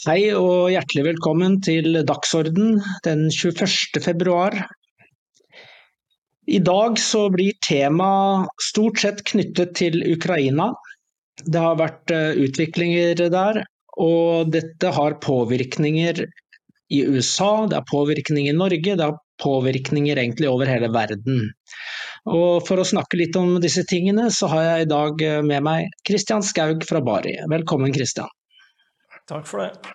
[0.00, 3.98] Hei og hjertelig velkommen til Dagsorden den 21.
[4.00, 4.54] februar.
[6.48, 10.70] I dag så blir temaet stort sett knyttet til Ukraina.
[11.44, 13.60] Det har vært eh, utviklinger der,
[14.00, 20.48] og dette har påvirkninger i USA, det har påvirkning i Norge, det har påvirkninger egentlig
[20.48, 21.50] over hele verden.
[22.24, 25.68] Og For å snakke litt om disse tingene, så har jeg i dag eh, med
[25.68, 27.36] meg Kristian Skaug fra Bari.
[27.52, 28.32] Velkommen, Kristian.
[29.30, 29.94] Takk for det.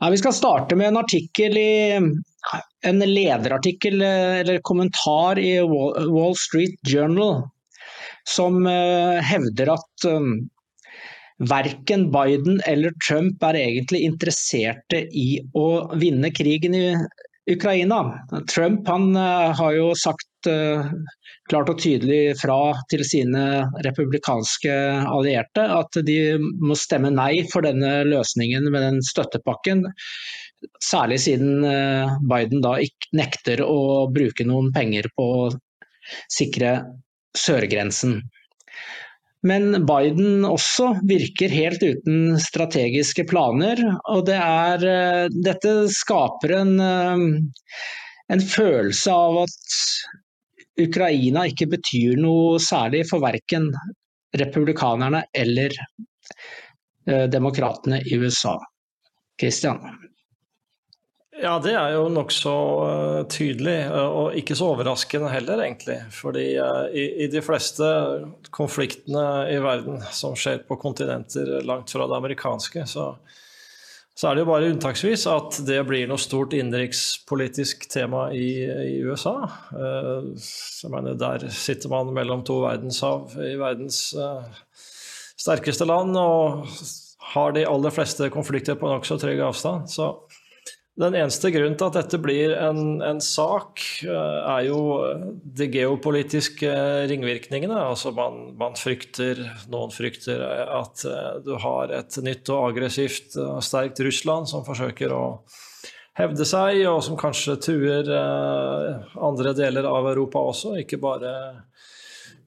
[0.00, 1.74] Ja, vi skal starte med en artikkel i
[2.82, 7.44] en lederartikkel eller kommentar i Wall Street Journal
[8.28, 10.32] som uh, hevder at um,
[11.52, 16.86] verken Biden eller Trump er egentlig interesserte i å vinne krigen i
[17.50, 18.02] Ukraina.
[18.50, 20.88] Trump har jo sagt uh,
[21.50, 22.58] klart og tydelig fra
[22.90, 23.44] til sine
[23.84, 24.74] republikanske
[25.10, 29.86] allierte at de må stemme nei for denne løsningen med den støttepakken.
[30.82, 32.76] Særlig siden eh, Biden da
[33.18, 35.48] nekter å bruke noen penger på å
[36.30, 36.76] sikre
[37.38, 38.20] sørgrensen.
[39.42, 43.80] Men Biden også virker helt uten strategiske planer.
[44.14, 47.26] Og det er, eh, dette skaper en, eh,
[48.30, 49.72] en følelse av at
[50.80, 53.68] Ukraina ikke betyr noe særlig for verken
[54.38, 55.74] republikanerne eller
[57.08, 58.56] eh, demokratene i USA.
[59.40, 59.80] Christian?
[61.42, 65.96] Ja, det er jo nokså uh, tydelig, uh, og ikke så overraskende heller, egentlig.
[66.14, 67.88] Fordi i, i, de fleste
[68.54, 73.08] konfliktene i verden som skjer på kontinenter langt fra det amerikanske, så,
[74.12, 78.98] så er det jo bare unntaksvis at det blir noe stort innenrikspolitisk tema i, i
[79.08, 79.36] USA.
[79.72, 80.28] Uh,
[80.92, 84.44] mener, der sitter man mellom to verdenshav i verdens uh,
[85.40, 86.68] sterkeste land og
[87.32, 89.88] har de aller fleste konflikter på nokså trygg avstand.
[89.88, 90.12] Så
[91.00, 94.80] den eneste grunnen til at dette blir en, en sak, eh, er jo
[95.40, 96.68] de geopolitiske
[97.08, 97.78] ringvirkningene.
[97.80, 99.40] Altså man, man, frykter,
[99.72, 105.16] noen frykter at eh, du har et nytt og aggressivt og sterkt Russland som forsøker
[105.16, 105.24] å
[106.20, 111.32] hevde seg, og som kanskje truer eh, andre deler av Europa også, ikke bare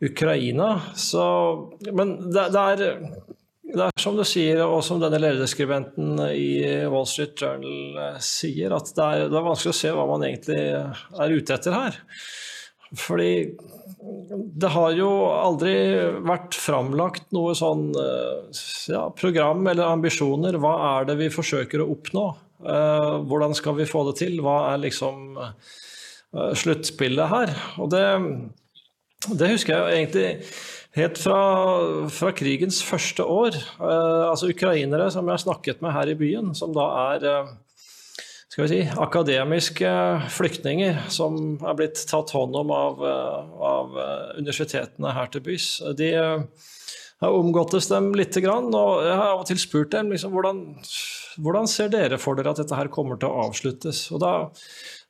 [0.06, 0.76] Ukraina.
[0.94, 1.26] Så,
[1.90, 2.86] men det, det er
[3.66, 8.76] det er som du sier, og som denne lederskribenten i Wall Street Journal eh, sier,
[8.76, 11.98] at det er, det er, vanskelig å se hva man egentlig er ute etter her.
[12.96, 13.32] Fordi
[14.62, 15.74] det har jo aldri
[16.28, 18.62] vært framlagt noe sånn eh,
[18.94, 20.60] ja, program eller ambisjoner.
[20.62, 22.28] Hva er det vi forsøker å oppnå?
[22.70, 24.38] Eh, hvordan skal vi få det til?
[24.46, 25.42] Hva er liksom
[26.36, 27.52] sluttspillet her?
[27.82, 28.06] Og det,
[29.40, 30.30] det husker jeg egentlig
[30.96, 31.40] Helt fra,
[32.08, 33.58] fra, krigens første år.
[33.84, 37.50] Eh, altså ukrainere som jeg har snakket med her i byen, som da er eh,
[38.48, 39.92] skal vi si, akademiske
[40.32, 44.00] flyktninger som er blitt tatt hånd om av, eh, av
[44.40, 45.68] universitetene her til bys.
[46.00, 50.32] De har omgåttes dem lite grann, og jeg har av og til spurt dem liksom,
[50.32, 50.64] hvordan,
[51.44, 54.06] hvordan ser dere for dere at dette her kommer til å avsluttes.
[54.16, 54.36] Og da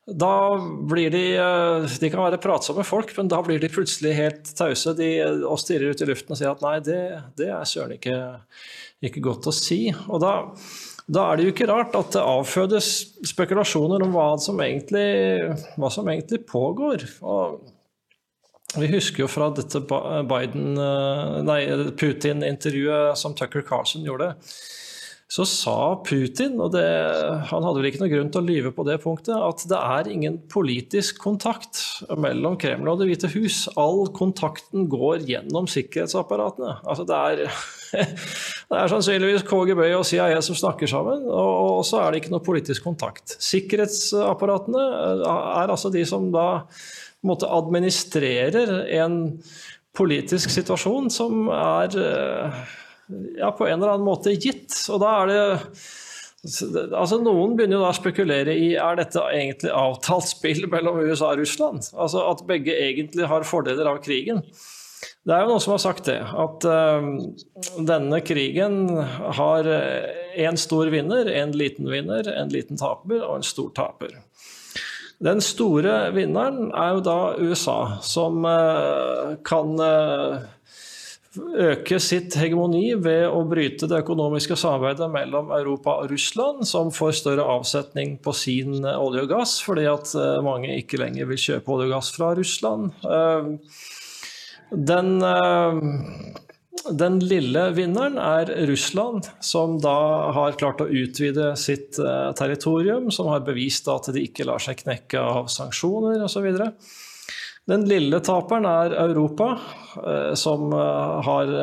[0.06, 0.58] da
[0.90, 4.94] blir de eh, De kan være pratsomme folk, men da blir de plutselig helt tause
[4.98, 5.08] de,
[5.42, 7.00] og stirrer ut i luften og sier at nei, det,
[7.40, 8.18] det er søren ikke,
[9.02, 9.80] ikke, godt å si.
[10.06, 10.36] Og da,
[11.08, 12.92] da, er det jo ikke rart at det avfødes
[13.32, 15.10] spekulasjoner om hva som egentlig,
[15.74, 17.08] hva som egentlig pågår.
[17.26, 17.66] Og
[18.78, 24.36] vi husker jo fra dette eh, Putin-intervjuet som Tucker Carlson gjorde
[25.26, 26.86] så sa Putin, og det,
[27.50, 30.10] han hadde vel ikke noe grunn til å lyve på det punktet, at det er
[30.12, 31.82] ingen politisk kontakt
[32.22, 33.64] mellom Kreml og Det hvite hus.
[33.74, 36.76] All kontakten går gjennom sikkerhetsapparatene.
[36.86, 37.66] Altså det, er,
[38.70, 42.46] det er sannsynligvis KGB og CIA som snakker sammen, og, så er det ikke noe
[42.46, 43.40] politisk kontakt.
[43.42, 44.88] Sikkerhetsapparatene
[45.26, 46.48] er altså de som da
[47.26, 49.20] måtte administrerer en
[49.98, 51.98] politisk situasjon som er
[53.38, 54.74] ja, på en eller annen måte gitt.
[54.94, 55.46] Og da er det
[56.46, 61.32] Altså Noen begynner jo da å spekulere i er dette egentlig avtalt spill mellom USA
[61.32, 61.88] og Russland.
[61.98, 64.44] Altså At begge egentlig har fordeler av krigen.
[65.26, 68.78] Det er jo noen som har sagt det, at uh, denne krigen
[69.40, 69.66] har
[70.38, 74.14] én stor vinner, en liten vinner, en liten taper og en stor taper.
[75.24, 80.44] Den store vinneren er jo da USA, som uh, kan uh,
[81.38, 87.18] øke sitt hegemoni ved å bryte det økonomiske samarbeidet mellom Europa og Russland, som får
[87.22, 91.42] større avsetning på sin eh, olje og gass, fordi at eh, mange ikke lenger vil
[91.48, 92.90] kjøpe olje og gass fra Russland.
[93.04, 93.52] Eh,
[94.76, 95.14] den
[96.86, 99.96] den lille vinneren er Russland, som da
[100.36, 101.98] har klart å utvide sitt
[102.38, 106.46] territorium, som har bevist at de ikke lar seg knekke av sanksjoner osv.
[107.66, 109.56] Den lille taperen er Europa,
[110.02, 111.54] eh, som eh, har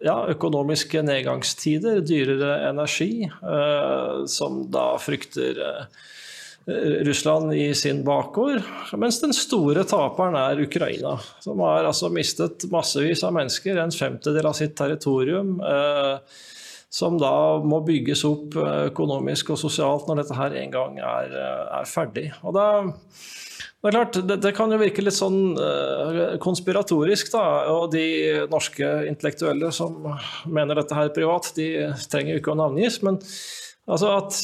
[0.00, 3.26] ja, økonomiske nedgangstider, dyrere energi,
[4.32, 5.60] som da frykter
[7.04, 8.62] Russland i sin bakgård.
[8.96, 14.48] Mens den store taperen er Ukraina, som har altså mistet massevis av mennesker, en femtedel
[14.48, 15.58] av sitt territorium.
[15.60, 16.40] Eh,
[16.94, 21.64] som da må bygges opp økonomisk og sosialt når dette her en gang er, eh,
[21.80, 22.28] er ferdig.
[22.46, 22.66] Og da,
[23.84, 27.42] det er klart, det, det, kan jo virke litt sånn uh, konspiratorisk, da.
[27.74, 28.06] Og de
[28.48, 29.98] norske intellektuelle som
[30.48, 31.68] mener dette her privat, de
[32.08, 33.02] trenger jo ikke å navngis.
[33.04, 33.20] men
[33.84, 34.36] Altså at,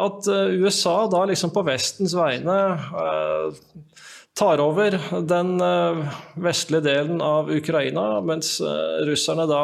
[0.00, 2.54] at, eh, USA da liksom på Vestens vegne
[2.96, 3.50] uh,
[4.32, 4.96] tar over
[5.28, 6.08] den uh,
[6.40, 8.54] vestlige delen av Ukraina, mens
[9.04, 9.62] russerne da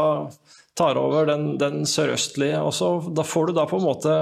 [0.77, 2.61] tar over den, den sørøstlige.
[2.61, 4.19] Og så, da får du da på en måte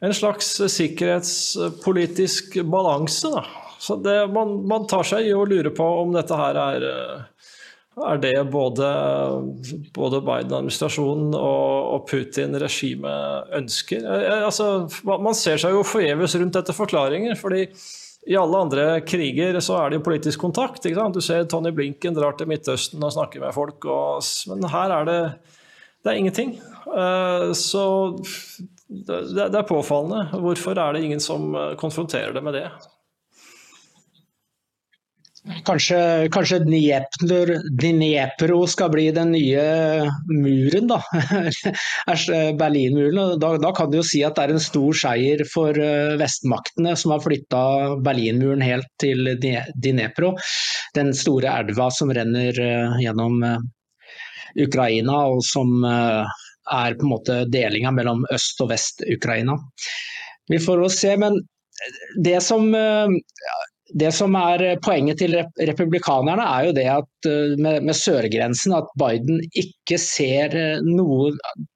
[0.00, 3.28] en slags sikkerhetspolitisk balanse.
[3.36, 3.61] Da.
[3.82, 6.84] Så det, man, man, tar seg i å lure på om dette her er
[8.00, 8.86] er det både,
[9.92, 14.06] både Biden-administrasjonen og, og Putin-regimet ønsker.
[14.06, 17.36] Eh, eh, altså, man ser seg jo forgjeves rundt etter forklaringer.
[17.36, 17.66] fordi
[18.30, 20.86] i alle andre kriger så er det jo politisk kontakt.
[20.86, 25.08] Du ser Tony Blinken drar til Midtøsten og snakker med folk, og, men her er
[25.08, 25.20] det,
[26.04, 26.54] det er ingenting.
[27.58, 27.82] Så
[28.86, 30.38] det, det, er påfallende.
[30.38, 31.50] Hvorfor er det ingen som
[31.82, 32.68] konfronterer det med det?
[35.42, 39.62] Kanskje, kanskje Dnepro skal bli den nye
[40.30, 41.00] muren, da.
[42.60, 43.40] Berlinmuren.
[43.42, 46.94] Da, da, kan du jo si at det er en stor seier for eh, vestmaktene
[46.98, 47.62] som har flytta
[48.06, 50.36] Berlinmuren helt til Dnepro.
[50.94, 53.58] Den store elva som renner eh, gjennom eh,
[54.62, 59.58] Ukraina, og som er på en måte delinga mellom øst og vest-Ukraina.
[60.52, 61.40] Vi får se, men
[62.22, 62.68] det som
[63.98, 65.36] det som er Poenget til
[65.68, 71.32] republikanerne er jo det at eh, med, med sørgrensen at Biden ikke ser eh, noe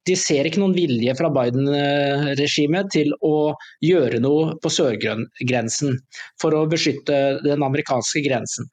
[0.08, 3.52] De ser ikke noen vilje fra Biden-regimet til å
[3.84, 5.98] gjøre noe på sørgrensen
[6.42, 8.68] for å beskytte den amerikanske grensen.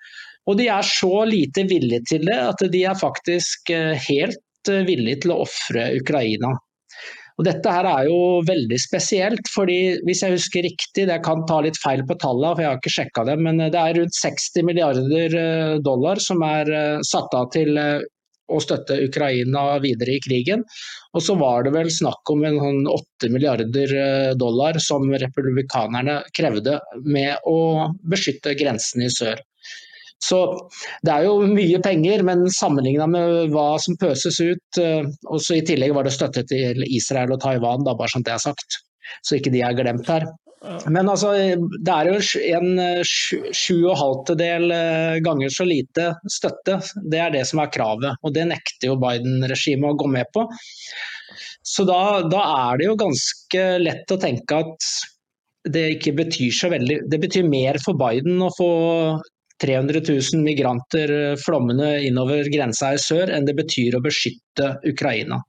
[0.47, 4.39] Og de er så lite villige til det at de er faktisk eh, helt
[4.87, 6.53] villige til å ofre Ukraina.
[7.39, 11.61] Og Dette her er jo veldig spesielt, fordi hvis jeg husker riktig, det kan ta
[11.65, 14.67] litt feil på tallene, for jeg har ikke sjekka det, men det er rundt 60
[14.67, 18.03] milliarder eh, dollar som er eh, satt av til eh,
[18.53, 20.61] å støtte Ukraina videre i krigen.
[21.17, 23.93] Og så var det vel snakk om en sånn 8 milliarder
[24.37, 26.75] dollar som republikanerne krevde
[27.07, 29.41] med å beskytte grensen i sør.
[30.23, 30.39] Så
[31.03, 35.65] det er jo mye penger, men sammenligna med hva som pøses ut Og så I
[35.67, 38.79] tillegg var det støtte til Israel og Taiwan, da, bare sånn det er sagt.
[39.25, 40.29] Så ikke de er glemt her.
[40.87, 41.33] Men altså,
[41.83, 42.19] det er jo
[42.55, 46.77] en eh, sju og halvtedel eh, ganger så lite støtte.
[47.11, 50.45] Det er det som er kravet, og det nekter jo Biden-regimet å gå med på.
[51.67, 54.87] Så da, da, er det jo ganske lett å tenke at
[55.73, 58.71] det ikke betyr så veldig Det betyr mer for Biden å få
[59.61, 65.41] 300 000 migranter eh, flommende innover grensa i sør enn det betyr å beskytte Ukraina.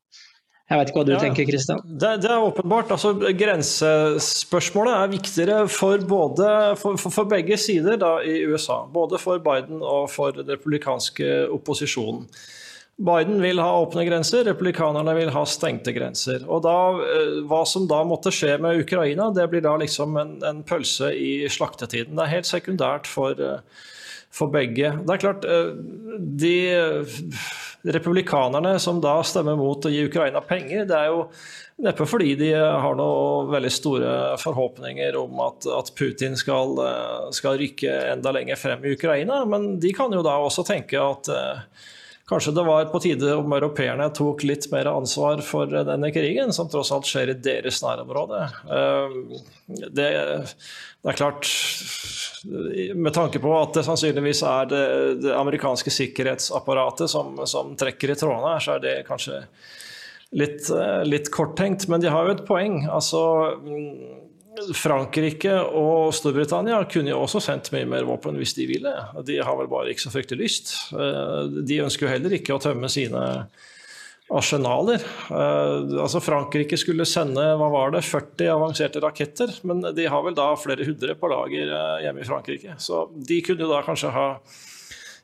[0.64, 1.80] Jeg vet ikke hva du ja, tenker, Kristian?
[1.84, 2.92] Det, det, er åpenbart.
[2.94, 6.48] Altså, grensespørsmålet er viktigere for, både,
[6.80, 8.80] for, for, for begge sider da, i USA.
[8.90, 12.24] Både for Biden og for den republikanske opposisjonen.
[12.96, 16.44] Biden vil ha åpne grenser, republikanerne vil ha stengte grenser.
[16.46, 20.36] Og da, eh, Hva som da måtte skje med Ukraina, det blir da liksom en,
[20.46, 22.14] en pølse i slaktetiden.
[22.14, 23.58] Det er helt sekundært for, uh,
[24.34, 24.90] for begge.
[25.04, 25.74] Det er klart, eh,
[26.44, 26.56] de
[27.84, 31.26] republikanerne som da stemmer mot å gi Ukraina penger, det er jo
[31.84, 37.58] neppe fordi de har noe veldig store forhåpninger om at, at Putin skal, eh, skal,
[37.60, 41.84] rykke enda lenger frem i Ukraina, men de kan jo da også tenke at eh,
[42.28, 46.70] Kanskje det var på tide om europeerne tok litt mer ansvar for denne krigen, som
[46.72, 48.46] tross alt skjer i deres nærområde.
[49.68, 51.50] Det, det er klart
[52.94, 54.86] med tanke på at det sannsynligvis er det,
[55.20, 59.42] det amerikanske sikkerhetsapparatet som, som, trekker i trådene her, så er det kanskje
[60.32, 60.72] litt,
[61.08, 61.88] litt korttenkt.
[61.92, 62.86] Men de har jo et poeng.
[62.88, 63.20] Altså,
[64.78, 68.92] Frankrike og Storbritannia kunne jo også sendt mye mer våpen hvis de ville.
[69.26, 70.74] De har vel bare ikke så fryktelig lyst.
[70.92, 73.24] De ønsker jo heller ikke å tømme sine
[74.32, 75.02] arsenaler.
[75.28, 80.36] Uh, altså Frankrike skulle sende hva var det, 40 avanserte raketter, men de har vel
[80.36, 82.78] da flere hundre på lager uh, hjemme i Frankrike.
[82.80, 84.28] Så de kunne jo da kanskje ha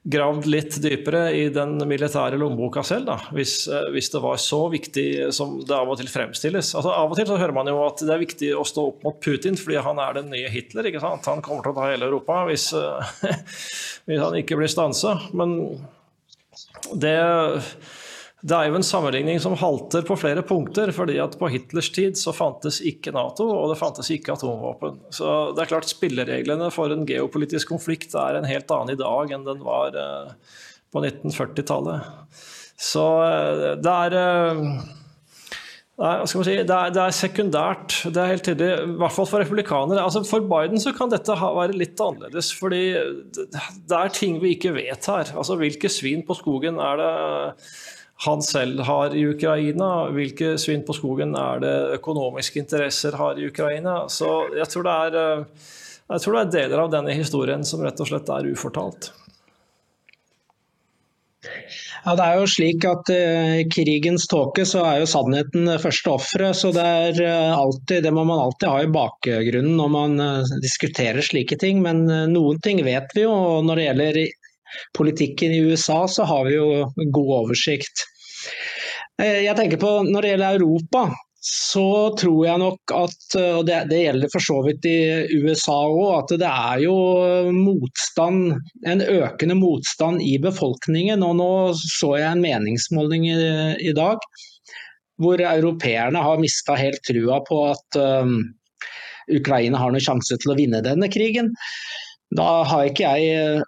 [0.02, 5.07] gravd litt dypere i den militære lommeboka selv, da, hvis, hvis, det var så viktig
[5.37, 6.73] som det av og til fremstilles.
[6.78, 9.04] Altså, av og til så hører man jo at det er viktig å stå opp
[9.04, 10.88] mot Putin fordi han er den nye Hitler.
[10.88, 11.28] ikke sant?
[11.28, 12.71] Han kommer til å ta hele Europa hvis,
[14.09, 15.19] hvis han ikke blir stansa.
[15.37, 15.59] Men
[16.97, 17.19] det
[18.40, 20.92] det er jo en sammenligning som halter på flere punkter.
[20.97, 25.00] fordi at På Hitlers tid så fantes ikke Nato, og det fantes ikke atomvåpen.
[25.12, 29.35] Så det er klart Spillereglene for en geopolitisk konflikt er en helt annen i dag
[29.37, 30.32] enn den var eh,
[30.90, 32.09] på 1940-tallet.
[32.80, 34.18] Så eh, det er
[36.00, 37.99] man si, det, er, det, er, sekundært.
[38.09, 40.00] Det er helt tydelig, I hvert fall for republikanere.
[40.00, 42.54] Altså for Biden så kan dette være litt annerledes.
[42.56, 42.85] fordi
[43.37, 45.35] det er ting vi ikke vet her.
[45.37, 47.11] Altså Hvilke svin på skogen er det
[48.25, 50.11] han selv har i Ukraina?
[50.12, 54.03] Hvilke svinn på skogen er det økonomiske interesser har i Ukraina?
[54.12, 58.00] Så jeg tror det er, eh, tror det er deler av denne historien som rett
[58.00, 59.12] og slett er ufortalt.
[62.05, 65.81] Ja, det er jo slik at uh, I krigens tåke så er jo sannheten det
[65.81, 66.57] første offeret.
[66.57, 70.55] Så det, er, uh, alltid, det må man alltid ha i bakgrunnen når man uh,
[70.61, 71.81] diskuterer slike ting.
[71.85, 73.33] Men noen ting vet vi jo.
[73.33, 74.21] og Når det gjelder
[74.97, 78.07] politikken i USA, så har vi jo god oversikt.
[79.23, 81.09] Eh, jeg tenker på Når det gjelder Europa,
[81.41, 84.99] så tror jeg nok at, og det, det gjelder for så vidt i
[85.41, 86.97] USA òg, at det er jo
[87.57, 91.25] motstand, en økende motstand i befolkningen.
[91.25, 91.50] Og nå
[91.81, 93.39] så jeg en meningsmåling i,
[93.89, 94.21] i dag
[95.21, 98.39] hvor europeerne har mista helt trua på at um,
[99.37, 101.53] Ukraina har noen sjanse til å vinne denne krigen.
[102.37, 103.65] Da har ikke jeg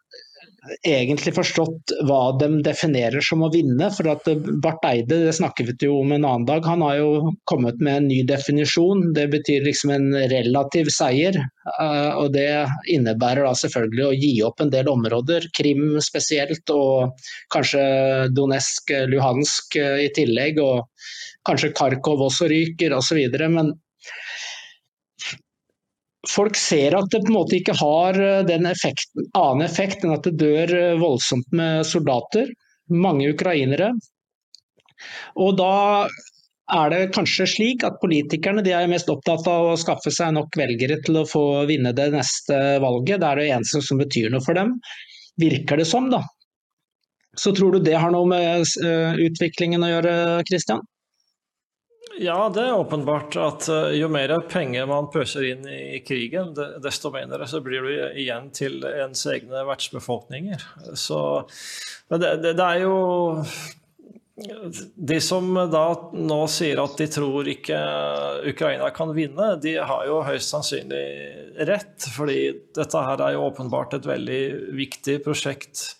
[0.86, 3.88] egentlig forstått hva de definerer som å vinne.
[3.94, 4.28] For at
[4.62, 7.98] Barth Eide, det snakket vi jo om en annen dag, han har jo kommet med
[7.98, 9.08] en ny definisjon.
[9.16, 11.38] Det betyr liksom en relativ seier.
[11.72, 12.48] Eh, og det
[12.94, 17.82] innebærer da selvfølgelig å gi opp en del områder, Krim spesielt, og kanskje
[18.36, 20.62] Donetsk, Luhansk eh, i tillegg.
[20.62, 20.86] Og
[21.48, 23.18] kanskje Kharkov også ryker osv.
[23.50, 23.74] Men
[26.28, 30.14] folk ser at det på en måte ikke har eh, den effekten, annen effekt enn
[30.16, 32.50] at det dør eh, voldsomt med soldater.
[32.92, 33.92] Mange ukrainere.
[35.40, 35.72] Og da
[36.72, 41.00] er det kanskje slik at politikerne er mest opptatt av å skaffe seg nok velgere
[41.04, 43.20] til å få vinne det neste valget.
[43.20, 44.76] Det er det eneste som betyr noe for dem,
[45.40, 46.08] virker det som.
[46.12, 46.22] da.
[47.36, 50.14] Så tror du det har noe med eh, utviklingen å gjøre,
[50.48, 50.84] Kristian?
[52.20, 56.52] Ja, det er åpenbart at eh, jo mer penger man pøser inn i krigen,
[56.84, 60.66] desto mindre så blir det igjen til ens egne vertsbefolkninger.
[60.98, 61.20] Så,
[62.12, 62.98] det, det, det, er jo
[64.96, 67.80] De som da nå sier at de tror ikke
[68.52, 71.06] Ukraina kan vinne, de har jo høyst sannsynlig
[71.68, 72.10] rett.
[72.12, 72.38] Fordi
[72.76, 74.42] dette her er jo åpenbart et veldig
[74.76, 75.92] viktig prosjekt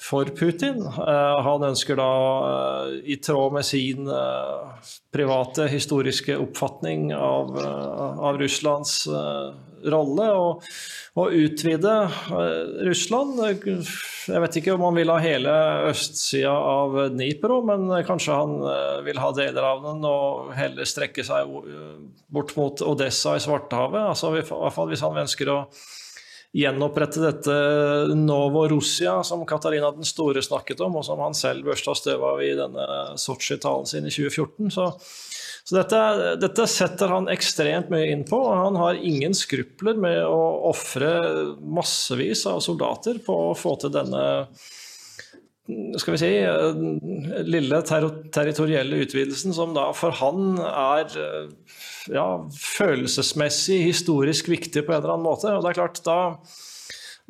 [0.00, 0.80] for Putin.
[0.86, 2.10] Eh, han ønsker da,
[2.48, 9.02] eh, i tråd med sin eh, private historiske oppfatning av, av Russlands
[9.80, 10.26] rolle,
[11.18, 11.92] å utvide
[12.86, 13.40] Russland.
[13.40, 15.54] Jeg vet ikke om han vil ha hele
[15.88, 18.54] østsida av Dnipro, men kanskje han
[19.06, 21.50] vil ha deler av den og heller strekke seg
[22.30, 24.12] bort mot Odessa i Svartehavet.
[24.12, 25.62] Altså, I hvert fall hvis han ønsker å
[26.56, 27.56] gjenopprette dette
[28.18, 32.52] Novorussia som Katarina den store snakket om, og som han selv børsta støv av i
[32.58, 32.86] denne
[33.20, 34.72] Sotsji-talen sin i 2014.
[34.74, 34.88] Så,
[35.62, 36.02] så dette,
[36.42, 38.40] dette, setter han ekstremt mye inn på.
[38.42, 40.42] og Han har ingen skrupler med å
[40.72, 41.14] ofre
[41.62, 44.24] massevis av soldater på å få til denne
[46.00, 46.30] skal vi si,
[47.46, 51.14] lille ter territorielle utvidelsen, som da for han er
[52.10, 55.52] ja, følelsesmessig, historisk viktig på en eller annen måte.
[55.54, 56.18] Og det er klart, da,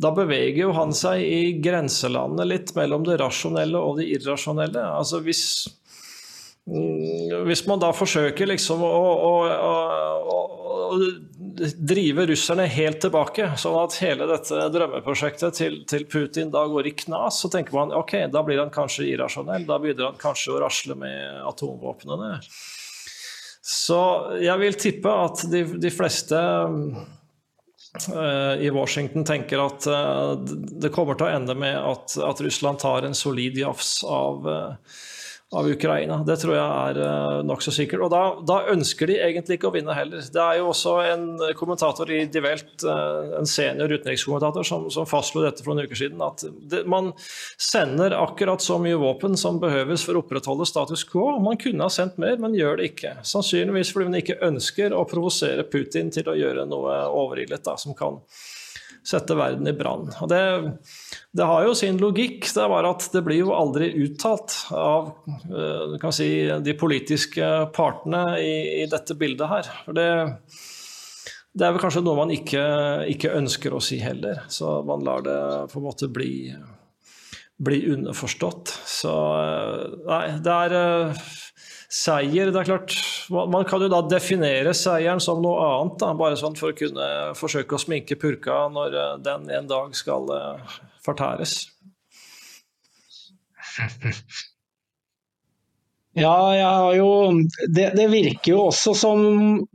[0.00, 4.84] da beveger jo han seg i grenselandet litt mellom det rasjonelle og det irrasjonelle.
[5.00, 5.44] Altså hvis,
[6.70, 8.94] mm, hvis man da forsøker liksom å,
[9.30, 9.74] å, å,
[10.36, 11.02] å,
[11.76, 16.96] drive russerne helt tilbake, sånn at hele dette drømmeprosjektet til, til, Putin da går i
[17.04, 19.66] knas, så tenker man ok, da blir han kanskje irrasjonell.
[19.68, 21.18] Da begynner han kanskje å rasle med
[21.50, 22.30] atomvåpnene.
[23.70, 24.00] Så
[24.40, 31.18] jeg vil tippe at de, de fleste uh, i Washington tenker at uh, det kommer
[31.18, 34.74] til å ende med at, at Russland tar en solid jafs av uh,
[35.52, 36.20] av Ukraina.
[36.26, 38.04] Det tror jeg er uh, nokså sikkert.
[38.06, 40.22] Og da, da, ønsker de egentlig ikke å vinne heller.
[40.22, 41.24] Det er jo også en
[41.58, 45.98] kommentator i Die Welt, uh, en senior utenrikskommentator, som, som fastslo dette for noen uker
[45.98, 47.10] siden, at det, man
[47.58, 51.32] sender akkurat så mye våpen som behøves for å opprettholde status quo.
[51.42, 53.16] Man kunne ha sendt mer, men gjør det ikke.
[53.26, 57.98] Sannsynligvis fordi man ikke ønsker å provosere Putin til å gjøre noe overillet da, som
[57.98, 58.22] kan
[59.06, 60.08] sette verden i brann.
[60.20, 60.40] Og det,
[61.36, 62.48] det, har jo sin logikk.
[62.48, 65.12] Det er bare at det blir jo aldri uttalt av
[66.14, 66.30] si,
[66.64, 69.70] de politiske partene i, i, dette bildet her.
[69.86, 70.08] For det,
[71.52, 72.64] det er vel kanskje noe man ikke,
[73.14, 74.44] ikke, ønsker å si heller.
[74.52, 75.40] Så man lar det
[75.72, 76.50] på en måte bli,
[77.58, 78.74] bli underforstått.
[78.88, 79.14] Så
[80.06, 80.78] nei, det er
[81.90, 82.52] seier.
[82.52, 82.94] Det er klart,
[83.30, 87.08] Man kan jo da definere seieren som noe annet, da, bare sånn for å kunne
[87.38, 91.58] forsøke å sminke purka når eh, den en dag skal uh, fortæres.
[96.18, 97.30] Ja, jo,
[97.70, 99.20] det, det, virker jo også som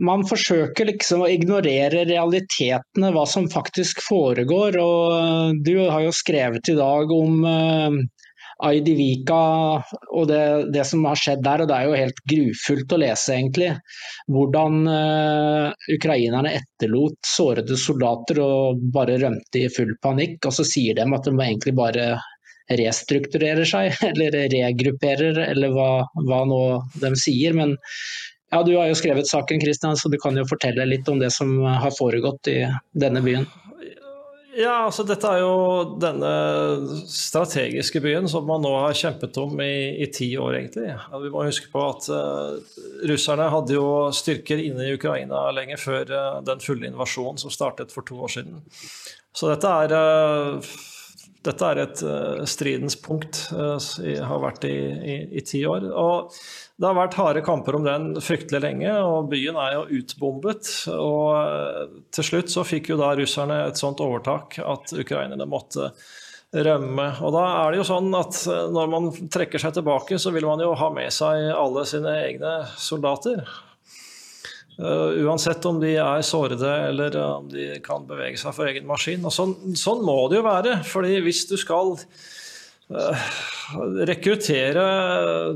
[0.03, 4.75] man forsøker liksom å ignorere realitetene, hva som faktisk foregår.
[4.75, 7.95] og eh, Du har jo skrevet i dag om uh,
[8.63, 9.37] Aidivika
[10.15, 11.63] og det, det, som har skjedd der.
[11.63, 13.71] og Det er jo helt grufullt å lese, egentlig.
[14.31, 20.39] Hvordan uh, ukrainerne etterlot sårede soldater og bare rømte i full panikk.
[20.47, 22.13] Og så sier de at de egentlig bare
[22.71, 25.89] restrukturerer seg, eller regrupperer, eller hva,
[26.29, 26.63] hva nå
[27.01, 27.57] de sier.
[27.57, 27.75] Men
[28.53, 31.33] ja, du har jo skrevet saken, Kristian, så du kan jo fortelle litt om det
[31.35, 32.61] som har foregått i
[32.95, 33.47] denne byen.
[34.55, 36.29] Ja, altså Dette er jo denne
[37.11, 40.87] strategiske byen som man nå har kjempet om i, i ti år, egentlig.
[40.93, 42.55] Ja, vi må huske på at uh,
[43.09, 43.85] russerne hadde jo
[44.15, 48.31] styrker inne i Ukraina lenge før uh, den fulle invasjonen som startet for to år
[48.37, 48.63] siden.
[49.35, 50.75] Så dette er, uh,
[51.45, 52.05] dette er et
[52.49, 53.47] stridens punkt.
[53.53, 55.89] har vært i, i, i ti år.
[55.93, 56.33] Og
[56.75, 60.71] det har vært harde kamper om den fryktelig lenge, og byen er jo utbombet.
[60.91, 65.93] Og eh, til slutt så fikk jo da russerne et sånt overtak at ukrainerne måtte
[66.51, 67.07] rømme.
[67.23, 70.49] Og da er det jo sånn at eh, når man trekker seg tilbake, så vil
[70.49, 73.45] man jo ha med seg alle sine egne soldater.
[74.75, 79.23] Uh, uansett om de er sårede eller om de kan bevege seg for egen maskin.
[79.23, 80.79] Og sånn, sånn må det jo være.
[80.87, 81.95] fordi hvis du skal
[82.85, 83.21] Eh,
[84.05, 84.81] rekruttere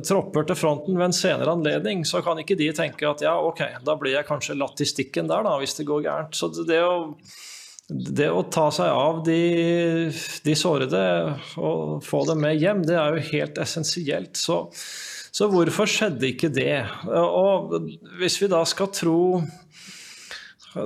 [0.02, 3.62] tropper til fronten ved en senere anledning, så kan ikke de tenke at ja, ok,
[3.86, 6.34] da blir jeg kanskje latt i stikken der, da, hvis det går gærent.
[6.34, 6.96] Så det å,
[7.90, 9.44] det å ta seg av de,
[10.42, 11.04] de, sårede
[11.62, 14.34] og få dem med hjem, det er jo helt essensielt.
[14.40, 14.64] Så,
[15.40, 16.82] så hvorfor skjedde ikke det?
[17.08, 17.78] Og
[18.20, 19.20] hvis vi da skal tro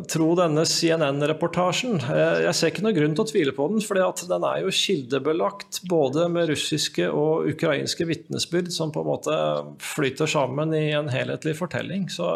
[0.07, 1.97] tro denne CNN-reportasjen.
[1.99, 5.81] Jeg ser ikke noen grunn til å tvile på den, for den er jo kildebelagt
[5.91, 9.35] både med russiske og ukrainske vitnesbyrd som på en måte
[9.83, 12.07] flyter sammen i en helhetlig fortelling.
[12.13, 12.31] Så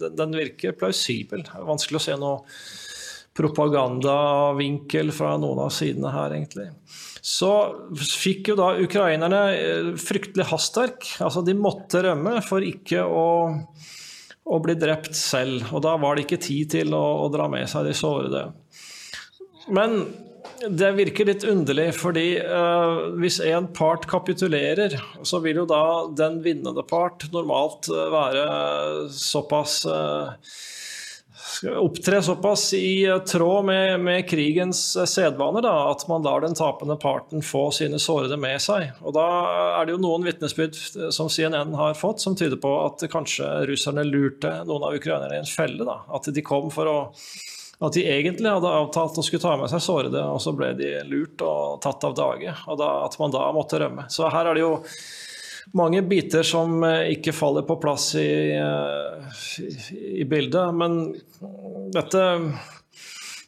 [0.00, 1.44] den virker plausibel.
[1.68, 2.40] Vanskelig å se noe
[3.36, 6.70] propagandavinkel fra noen av sidene her, egentlig.
[7.26, 7.50] Så
[7.98, 11.08] fikk jo da ukrainerne eh, fryktelig hastverk.
[11.24, 13.26] Altså, de måtte rømme for ikke å
[14.46, 15.66] å bli drept selv.
[15.74, 18.44] Og da var det ikke tid til å, å dra med seg de sårede.
[19.74, 19.98] Men
[20.70, 24.94] det virker litt underlig, fordi uh, hvis en part kapitulerer,
[25.26, 25.82] så vil jo da
[26.16, 28.46] den vinnende part normalt uh, være
[29.12, 30.30] såpass uh,
[31.64, 36.54] opptre såpass i eh, tråd med, med krigens eh, sedvaner da, at man lar den
[36.54, 38.90] tapende parten få sine sårede med seg.
[39.02, 39.26] Og Da
[39.80, 43.48] er det jo noen vitnesbyrd eh, som CNN har fått, som tyder på at kanskje
[43.70, 45.84] russerne lurte noen av ukrainerne i en felle.
[45.86, 46.02] Da.
[46.16, 46.98] At de kom for å
[47.76, 50.94] at de egentlig hadde avtalt å skulle ta med seg sårede, og så ble de
[51.04, 52.54] lurt og tatt av dage.
[52.72, 54.06] Og da, at man da måtte rømme.
[54.08, 54.78] Så her er det jo
[55.74, 60.74] mange biter som eh, ikke faller på plass i, eh, i, i bildet.
[60.74, 61.00] Men
[61.94, 62.22] dette,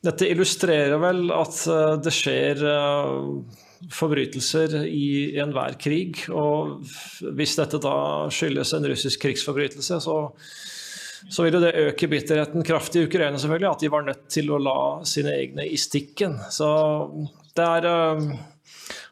[0.05, 2.65] dette, illustrerer vel at eh, det skjer
[3.95, 6.25] forbrytelser i enhver krig.
[6.35, 6.83] Og
[7.39, 7.97] hvis dette da
[8.35, 10.19] skyldes en russisk krigsforbrytelse, så,
[11.31, 13.73] så vil det øke bitterheten kraftig i Ukraina, selvfølgelig.
[13.73, 16.41] At de var nødt til å la sine egne i stikken.
[16.51, 16.69] Så
[17.55, 17.91] det er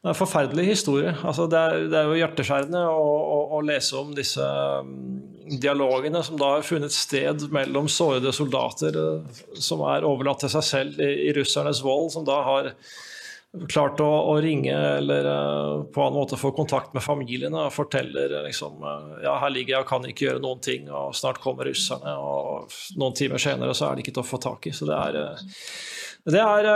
[0.06, 1.12] det er en forferdelig historie.
[1.26, 4.44] Altså, det, er, det, er, jo hjerteskjærende å, å, å, lese om disse
[4.86, 10.52] mm, dialogene som da har funnet sted mellom sårede soldater eh, som er overlatt til
[10.52, 12.70] seg selv i, i russernes vold, som da har
[13.70, 18.34] klart å, å ringe eller uh, på en måte få kontakt med familiene og forteller
[18.46, 21.68] liksom, uh, ja, her ligger jeg og kan ikke gjøre noen ting, og snart kommer
[21.68, 22.16] russerne.
[22.16, 24.74] Og noen timer senere så er det ikke til å få tak i.
[24.76, 25.44] Så det er uh,
[26.26, 26.66] det er,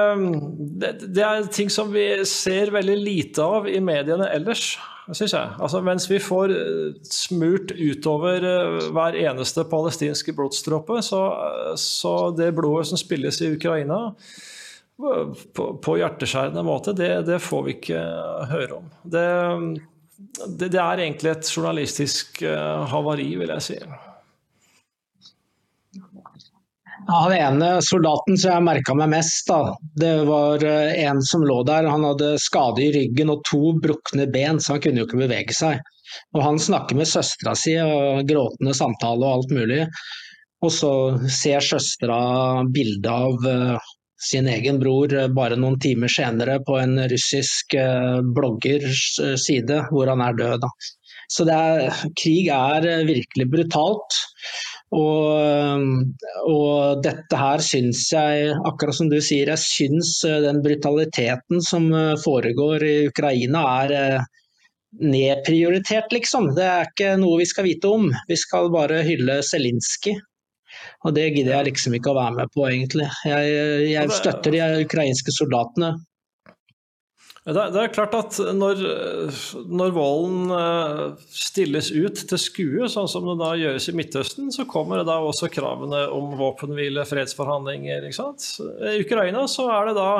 [1.03, 4.77] det er, ting som vi ser veldig lite av i mediene ellers,
[5.11, 5.57] syns jeg.
[5.59, 6.55] Altså, mens vi får
[7.11, 8.47] smurt utover
[8.95, 11.25] hver eneste palestinske blodsdråpe, så,
[11.75, 14.05] så, det blodet som spilles i Ukraina
[15.57, 18.05] på, på hjerteskjærende måte, det, det, får vi ikke
[18.53, 18.93] høre om.
[19.03, 19.27] Det,
[20.45, 23.81] det, det er egentlig et journalistisk havari, vil jeg si.
[27.11, 31.61] Han ene soldaten som jeg merka meg mest, da, det var eh, en som lå
[31.67, 31.89] der.
[31.91, 35.57] Han hadde skade i ryggen og to brukne ben, så han kunne jo ikke bevege
[35.57, 35.81] seg.
[36.35, 39.85] Og Han snakker med søstera si, og gråtende samtale og alt mulig.
[40.61, 40.93] Og så
[41.31, 42.21] ser søstera
[42.69, 43.47] bilde av
[44.21, 50.11] sin egen bror uh, bare noen timer senere på en russisk uh, bloggers side, hvor
[50.13, 50.67] han er død.
[51.31, 54.19] Så er, krig er virkelig brutalt.
[54.91, 55.85] Og,
[56.51, 61.87] og, dette her syns jeg, akkurat som du sier, jeg syns den brutaliteten som
[62.25, 64.25] foregår i Ukraina er
[64.99, 66.51] nedprioritert, liksom.
[66.57, 68.11] Det er ikke noe vi skal vite om.
[68.29, 70.19] Vi skal bare hylle Zelinskyj.
[71.05, 73.09] Og det gidder jeg liksom ikke å være med på, egentlig.
[73.27, 73.59] Jeg,
[73.91, 75.95] jeg støtter de ukrainske soldatene.
[77.41, 78.83] Det er, det er klart at når,
[79.73, 84.67] når, volden eh, stilles ut til skue, sånn som det da gjøres i Midtøsten, så
[84.69, 88.05] kommer det da også kravene om våpenhvile, fredsforhandlinger.
[88.05, 88.45] ikke sant?
[88.61, 90.11] I Ukraina så er det da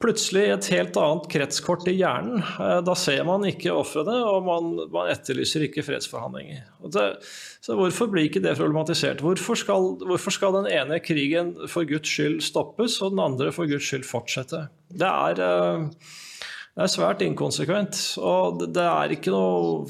[0.00, 2.40] plutselig et helt annet kretskort i hjernen.
[2.40, 6.64] Eh, da ser man ikke ofrene, og man, man, etterlyser ikke fredsforhandlinger.
[6.94, 7.06] Det,
[7.60, 9.20] så Hvorfor blir ikke det problematisert?
[9.24, 13.68] Hvorfor skal, hvorfor skal, den ene krigen for Guds skyld stoppes, og den andre for
[13.70, 14.66] Guds skyld fortsette?
[14.88, 15.84] Det er, eh,
[16.70, 19.84] det er svært inkonsekvent, og det er ikke noe,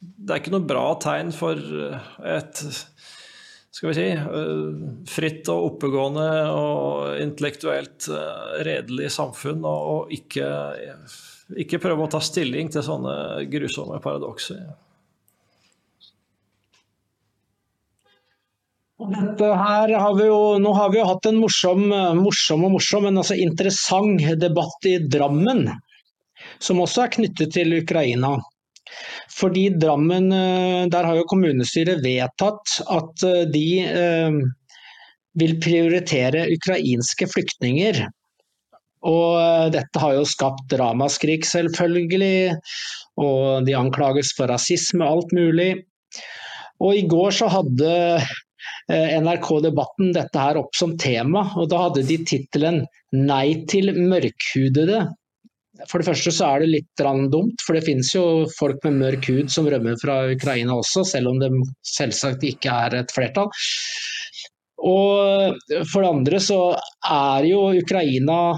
[0.00, 1.62] det er ikke noe bra tegn for
[2.26, 2.66] et
[3.74, 4.74] skal vi si, eh,
[5.10, 10.46] fritt og oppegående og intellektuelt eh, redelig samfunn, og ikke,
[11.64, 13.16] ikke prøve å ta stilling til sånne
[13.50, 14.62] grusomme paradokser.
[19.10, 21.88] Dette her har vi jo, nå har vi jo hatt en morsom,
[22.22, 25.66] morsom og morsom, men altså interessant debatt i Drammen,
[26.62, 28.36] som også er knyttet til Ukraina.
[29.34, 34.36] Fordi Drammen, eh, der har jo kommunestyret vedtatt at eh, de eh,
[35.40, 38.04] vil prioritere ukrainske flyktninger.
[39.04, 42.54] Og dette har jo skapt dramaskrik, selvfølgelig.
[43.20, 45.68] Og de anklages for rasisme, og alt mulig.
[46.80, 48.22] Og i går så hadde
[48.88, 52.80] NRK Debatten dette her opp som tema, og da hadde de tittelen
[53.12, 55.04] 'Nei til mørkhudede'.
[55.90, 59.26] For det første så er det litt dumt, for det finnes jo folk med mørk
[59.30, 61.50] hud som rømmer fra Ukraina også, selv om det
[61.82, 63.50] selvsagt ikke er et flertall.
[64.84, 65.58] Og
[65.90, 66.60] for det andre så
[67.10, 68.54] er jo Ukraina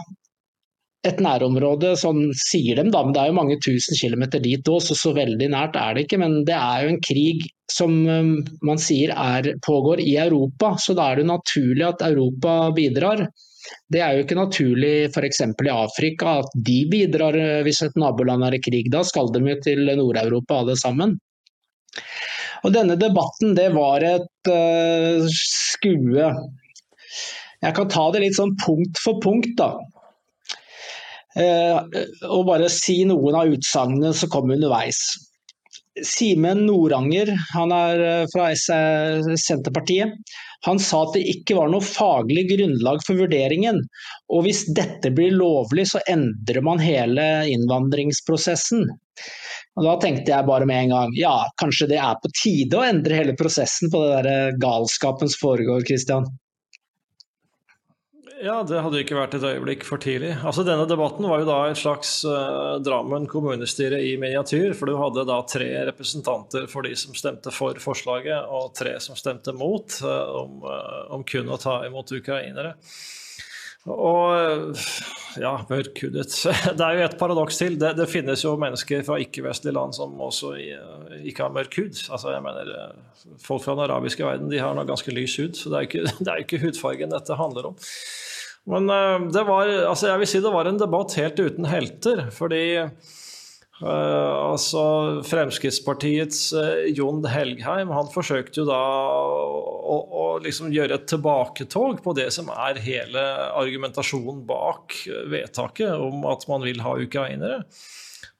[1.06, 4.80] et nærområde, sånn sier de da, men det er jo mange tusen kilometer dit òg,
[4.82, 6.18] så så veldig nært er det ikke.
[6.22, 8.32] Men det er jo en krig som um,
[8.66, 13.26] man sier er, pågår i Europa, så da er det naturlig at Europa bidrar.
[13.92, 15.40] Det er jo ikke naturlig f.eks.
[15.46, 18.90] i Afrika at de bidrar eh, hvis et naboland er i krig.
[18.92, 21.16] Da skal de jo til Nord-Europa alle sammen.
[22.64, 26.30] Og denne debatten det var et uh, skue
[27.62, 29.76] Jeg kan ta det litt sånn punkt for punkt, da.
[31.36, 31.78] Uh,
[32.32, 34.98] og bare si noen av utsagnene som kom underveis.
[36.04, 40.18] Simen Noranger, han er fra Senterpartiet.
[40.64, 43.82] Han sa at det ikke var noe faglig grunnlag for vurderingen,
[44.32, 48.86] og hvis dette blir lovlig så endrer man hele innvandringsprosessen.
[49.76, 52.86] Og Da tenkte jeg bare med en gang ja, kanskje det er på tide å
[52.86, 56.28] endre hele prosessen på der galskapen som foregår, Christian.
[58.36, 60.34] Ja, det hadde ikke vært et øyeblikk for tidlig.
[60.44, 64.74] Altså Denne debatten var jo da et slags uh, Drammen kommunestyre i miniatyr.
[64.76, 69.16] For du hadde da tre representanter for de som stemte for forslaget, og tre som
[69.16, 72.74] stemte mot, uh, om, uh, om, kun å ta imot ukrainere.
[73.86, 74.76] Og
[75.38, 76.32] ja, mørkhudet
[76.76, 77.78] Det er jo et paradoks til.
[77.80, 80.52] Det, det finnes jo mennesker fra ikke-vestlige land som også
[81.22, 82.04] ikke har mørk hud.
[82.10, 82.74] Altså, jeg mener,
[83.40, 85.90] Folk fra den arabiske verden de har nå ganske lys hud, så det er jo
[85.94, 87.80] ikke, ikke hudfargen dette handler om.
[88.70, 92.24] Men uh, det var altså jeg vil si det var en debatt helt uten helter.
[92.34, 94.84] Fordi uh, altså
[95.26, 102.16] Fremskrittspartiets uh, Jon Helgheim han forsøkte jo da å, å, liksom gjøre et tilbaketog på
[102.18, 103.22] det som er hele
[103.56, 104.98] argumentasjonen bak
[105.30, 107.62] vedtaket om at man vil ha ukrainere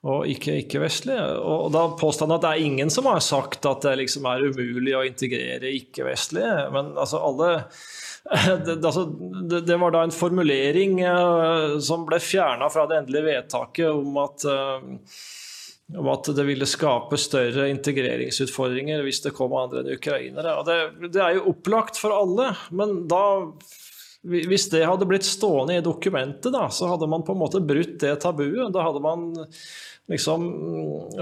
[0.07, 1.23] og ikke ikke-vestlige.
[1.43, 4.45] Og da påstår han at det er ingen som har sagt at det liksom er
[4.47, 6.69] umulig å integrere ikke-vestlige.
[6.75, 7.49] Men altså alle
[8.67, 9.05] det, altså,
[9.51, 14.19] det, det, var da en formulering uh, som ble fjerna fra det endelige vedtaket om
[14.23, 20.57] at, uh, om at det ville skape større integreringsutfordringer hvis det kom andre enn ukrainere.
[20.67, 20.79] Det,
[21.15, 23.25] det er jo opplagt for alle, men da
[24.25, 27.99] hvis det hadde blitt stående i dokumentet, da, så hadde man på en måte brutt
[28.03, 28.73] det tabuet.
[28.75, 29.29] Da hadde man
[30.11, 30.47] liksom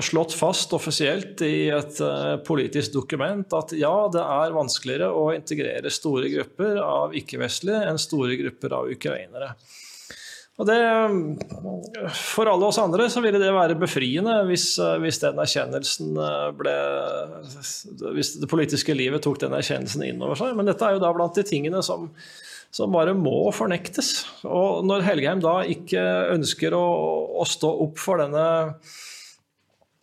[0.05, 5.93] slått fast offisielt i et uh, politisk dokument at ja, det er vanskeligere å integrere
[5.93, 9.55] store grupper av ikke-vestlige enn store grupper av ukrainere.
[10.55, 10.77] Og det,
[12.15, 16.51] for alle oss andre så ville det være befriende hvis, eh, hvis, den erkjennelsen eh,
[16.55, 16.75] ble
[18.15, 20.55] Hvis det politiske livet tok den erkjennelsen inn over seg.
[20.55, 22.07] Men dette er jo da blant de tingene som,
[22.75, 24.25] som bare må fornektes.
[24.43, 26.03] Og når Helgheim da ikke
[26.35, 26.85] ønsker å,
[27.39, 28.47] å stå opp for denne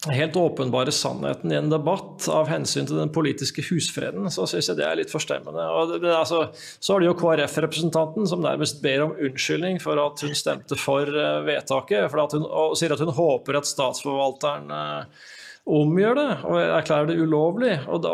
[0.10, 4.80] helt åpenbare sannheten i en debatt av hensyn til den politiske husfreden, så syns jeg
[4.80, 5.68] det er litt forstemmende.
[5.92, 6.48] Det, altså,
[6.82, 11.06] så har du jo KrF-representanten som nærmest ber om unnskyldning for at hun stemte for
[11.06, 15.30] uh, vedtaket, for hun, og sier at hun håper at statsforvalteren uh,
[15.72, 17.76] omgjør det og erklærer det ulovlig.
[17.88, 18.08] Og,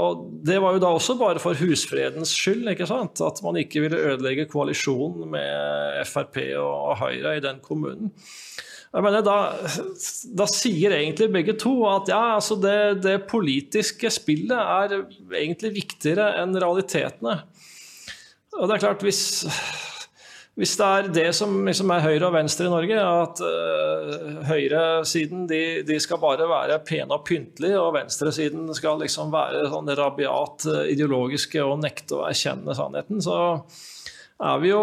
[0.46, 3.22] Det var jo da også bare for husfredens skyld, ikke sant?
[3.22, 8.14] at man ikke ville ødelegge koalisjonen med Frp og Høyre i den kommunen.
[8.94, 9.36] Jeg mener, da,
[10.40, 14.96] da, sier egentlig begge to at ja, altså det, det, politiske spillet er
[15.36, 17.36] egentlig viktigere enn realitetene.
[18.58, 19.44] Og det er klart, hvis,
[20.58, 25.44] hvis det er det som liksom er høyre og venstre i Norge, at uh, høyresiden
[25.50, 30.66] de, de, skal bare være pene og pyntelige, og venstresiden skal liksom være sånn rabiat
[30.66, 33.38] uh, ideologiske og nekte å erkjenne sannheten, så
[34.48, 34.82] er vi jo,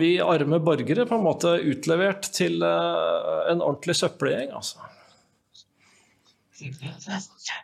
[0.00, 4.56] vi arme borgere, på en måte utlevert til uh, en ordentlig søppelgjeng.
[4.56, 4.80] altså.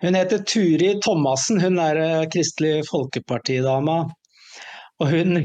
[0.04, 4.02] Hun heter Turi Thomassen, hun er Kristelig Folkeparti-dama.
[5.02, 5.40] Og hun,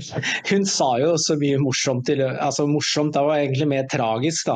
[0.47, 4.47] hun, sa jo så mye morsomt, altså morsomt, det var egentlig mer tragisk.
[4.47, 4.55] da.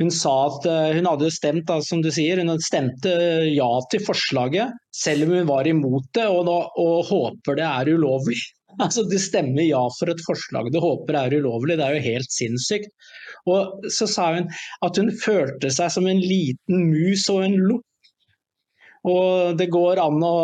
[0.00, 3.12] Hun sa at uh, hun hadde stemt da, som du sier, hun hadde stemte
[3.52, 7.94] ja til forslaget, selv om hun var imot det og, da, og håper det er
[7.94, 8.40] ulovlig.
[8.80, 12.30] Altså, Du stemmer ja for et forslag du håper er ulovlig, det er jo helt
[12.32, 12.88] sinnssykt.
[13.52, 14.46] Og Så sa hun
[14.86, 17.84] at hun følte seg som en liten mus og en lort.
[19.08, 20.34] Og det går an å,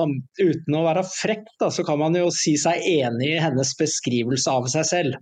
[0.41, 4.51] uten å være frekk, da, så kan man jo si seg enig i hennes beskrivelse
[4.51, 5.19] av seg selv.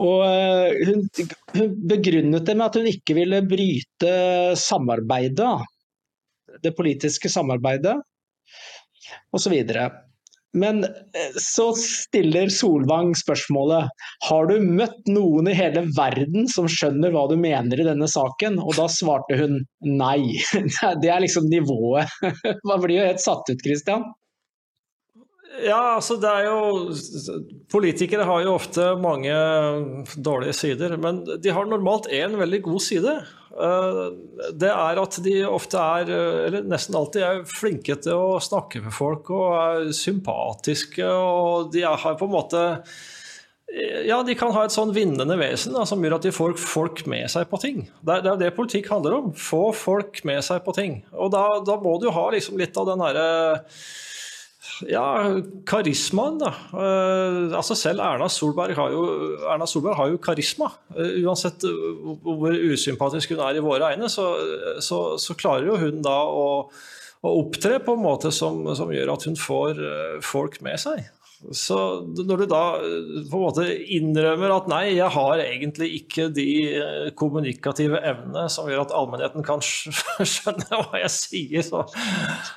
[0.00, 1.06] Og eh, hun,
[1.54, 4.12] hun begrunnet det med at hun ikke ville bryte
[4.60, 5.54] samarbeidet,
[6.62, 7.96] det politiske samarbeidet
[9.34, 9.56] osv.
[10.54, 13.90] Men eh, så stiller Solvang spørsmålet
[14.28, 18.60] har du møtt noen i hele verden som skjønner hva du mener i denne saken,
[18.62, 20.38] og da svarte hun nei.
[21.02, 22.10] Det er liksom nivået.
[22.68, 24.06] Man blir jo helt satt ut, Christian.
[25.62, 26.94] Ja, altså det er jo
[27.70, 29.34] Politikere har jo ofte mange
[30.16, 33.14] dårlige sider, men de har normalt én veldig god side.
[33.54, 34.00] Eh,
[34.58, 36.10] det er at de ofte er,
[36.48, 41.06] eller nesten alltid er flinke til å snakke med folk og er sympatiske.
[41.06, 42.64] Og de har på en måte
[44.06, 47.00] ja, de kan ha et sånn vinnende vesen da, som gjør at de får folk
[47.10, 47.80] med seg på ting.
[48.04, 49.32] Det er, det er det politikk handler om.
[49.34, 51.00] Få folk med seg på ting.
[51.10, 53.26] Og da, da må du ha liksom litt av den derre
[54.88, 55.04] ja,
[55.68, 56.50] karismaen, da.
[56.72, 59.04] Uh, altså selv Erna Solberg har jo,
[59.70, 60.70] Solberg har jo karisma.
[60.96, 61.66] Uh, uansett
[62.24, 64.26] hvor usympatisk hun er i våre øyne, så,
[64.82, 66.46] så, så, klarer jo hun da å,
[67.22, 71.04] å opptre på en måte som, som gjør at hun får uh, folk med seg.
[71.52, 71.76] Så
[72.24, 76.46] når du da eh, på en måte innrømmer at nei, jeg har egentlig ikke de
[76.78, 79.60] eh, kommunikative evnene som gjør at allmennheten kan
[80.32, 81.84] skjønne hva jeg sier, så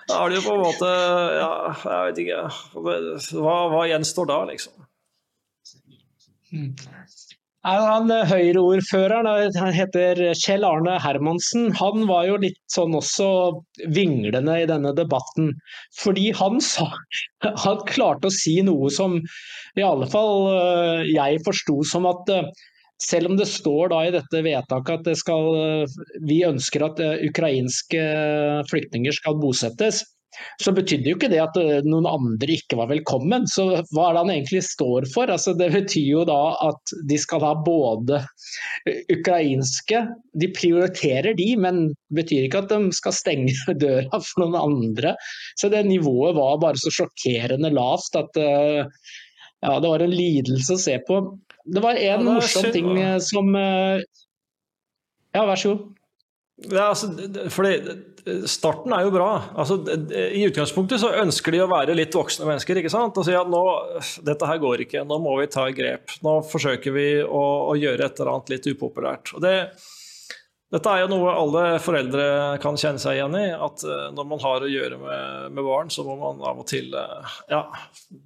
[0.08, 0.92] da er det jo på en måte
[1.38, 2.44] Ja, jeg vet ikke
[3.44, 4.88] Hva, hva gjenstår da, liksom?
[7.66, 11.72] Han eh, Høyre-ordføreren han heter Kjell Arne Hermansen.
[11.80, 13.28] Han var jo litt sånn også
[13.94, 15.52] vinglende i denne debatten.
[16.00, 16.88] Fordi han, sa,
[17.44, 19.20] han klarte å si noe som
[19.78, 22.50] i alle fall eh, jeg forsto som at eh,
[23.04, 25.52] selv om det står da i dette vedtaket at skal,
[26.26, 28.00] vi ønsker at ukrainske
[28.72, 30.00] flyktninger skal bosettes,
[30.62, 33.46] så betydde jo ikke det at eh, noen andre ikke var velkommen.
[33.50, 35.32] Så hva er det han egentlig står for?
[35.34, 38.22] Altså, det betyr jo da at de skal ha både
[38.90, 40.04] eh, ukrainske
[40.38, 45.16] De prioriterer de, men det betyr ikke at de skal stenge døra for noen andre.
[45.60, 48.82] Så det nivået var bare så sjokkerende lavt at eh,
[49.66, 51.22] ja, det var en lidelse å se på.
[51.68, 52.92] Det var en ja, morsom ting
[53.26, 53.50] som
[55.36, 55.98] Ja, vær så god.
[56.66, 57.12] Ja, altså,
[57.54, 59.30] fordi starten er jo bra.
[59.56, 59.78] Altså,
[60.10, 63.18] I utgangspunktet så ønsker de å være litt voksne mennesker ikke sant?
[63.20, 63.62] og si at nå,
[64.26, 66.18] dette her går ikke, nå må vi ta grep.
[66.26, 69.36] Nå forsøker vi å, å gjøre et eller annet litt upopulært.
[69.38, 69.56] Og det,
[70.68, 72.24] Dette er jo noe alle foreldre
[72.60, 73.46] kan kjenne seg igjen i.
[73.56, 76.68] At uh, når man har å gjøre med, med, barn, så må man av og
[76.68, 77.62] til uh, ja,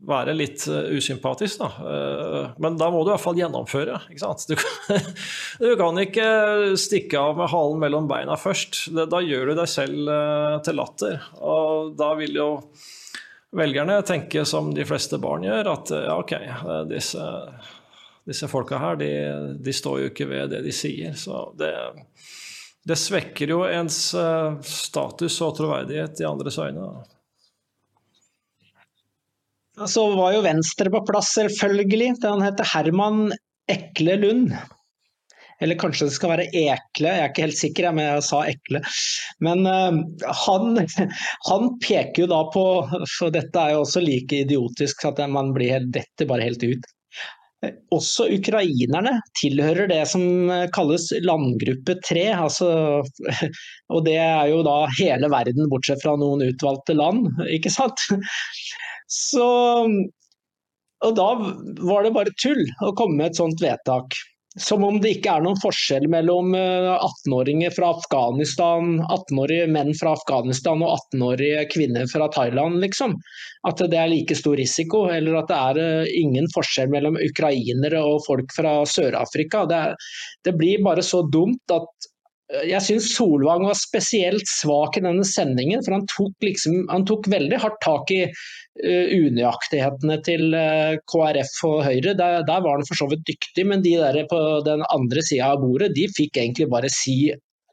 [0.09, 1.61] være litt uh, usympatisk.
[1.61, 1.67] Da.
[2.63, 3.99] men da må du i hvert fall gjennomføre.
[4.09, 4.55] Du,
[5.61, 6.29] du, kan ikke
[6.81, 8.87] stikke av med halen mellom beina først.
[9.11, 10.09] Da gjør du deg selv
[10.65, 11.21] til latter.
[11.45, 12.47] Og da vil jo
[13.53, 16.33] velgerne tenke som de fleste barn gjør, at ja, OK,
[16.89, 17.27] disse,
[18.27, 19.11] disse folka her, de,
[19.63, 21.15] de står jo ikke ved det de sier.
[21.17, 21.73] Så det
[22.87, 26.87] det svekker jo ens eh, status og troverdighet i andres øyne.
[29.87, 32.15] Så var jo Venstre på plass, selvfølgelig.
[32.25, 33.33] Han heter Herman
[33.69, 34.55] Ekle Lund.
[35.61, 38.81] Eller kanskje det skal være Ekle, jeg er ikke helt sikker, men jeg sa Ekle.
[39.45, 39.99] Men uh,
[40.47, 40.81] han,
[41.45, 42.63] han, peker jo da på,
[43.13, 46.89] for dette er jo også like idiotisk at man blir helt, detter bare helt ut.
[47.93, 50.23] Også ukrainerne tilhører det som
[50.73, 52.23] kalles landgruppe 3.
[52.33, 52.69] Altså,
[53.93, 58.07] og det er jo da hele verden, bortsett fra noen utvalgte land, ikke sant.
[59.11, 59.45] Så,
[61.03, 61.29] og da
[61.83, 64.15] var det bare tull å komme med et sånt vedtak.
[64.59, 70.11] Som om det ikke er noen forskjell mellom 18-åringer eh, fra Afghanistan, 18-årige menn fra
[70.17, 73.15] Afghanistan og 18-årige kvinner fra Thailand, liksom.
[73.69, 78.03] At det er like stor risiko, eller at det er eh, ingen forskjell mellom ukrainere
[78.03, 79.63] og folk fra Sør-Afrika.
[79.71, 79.81] Det,
[80.43, 82.10] det, blir bare så dumt at
[82.67, 87.29] jeg syns Solvang var spesielt svak i denne sendingen, for han tok, liksom, han tok
[87.31, 92.15] veldig hardt tak i uh, unøyaktighetene til uh, KrF og Høyre.
[92.17, 95.53] Der, der, var han for så vidt dyktig, men de der på den andre sida
[95.53, 97.31] av bordet, de fikk egentlig bare si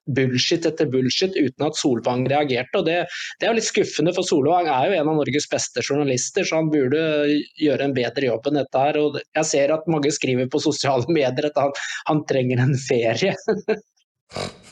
[0.09, 2.81] bullshit etter bullshit uten at Solvang reagerte.
[2.81, 2.97] og det,
[3.37, 6.63] det, er jo litt skuffende, for Solvang er jo en av Norges beste journalister, så
[6.63, 7.03] han burde
[7.61, 9.01] gjøre en bedre jobb enn dette her.
[9.03, 11.77] og Jeg ser at mange skriver på sosiale medier at han,
[12.09, 13.37] han trenger en ferie.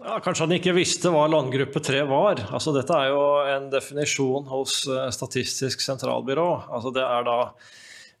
[0.00, 2.40] Ja, kanskje han ikke visste hva landgruppe 3 var.
[2.48, 3.20] Altså, dette er jo
[3.52, 6.48] en definisjon hos eh, Statistisk sentralbyrå.
[6.72, 7.36] Altså, det er da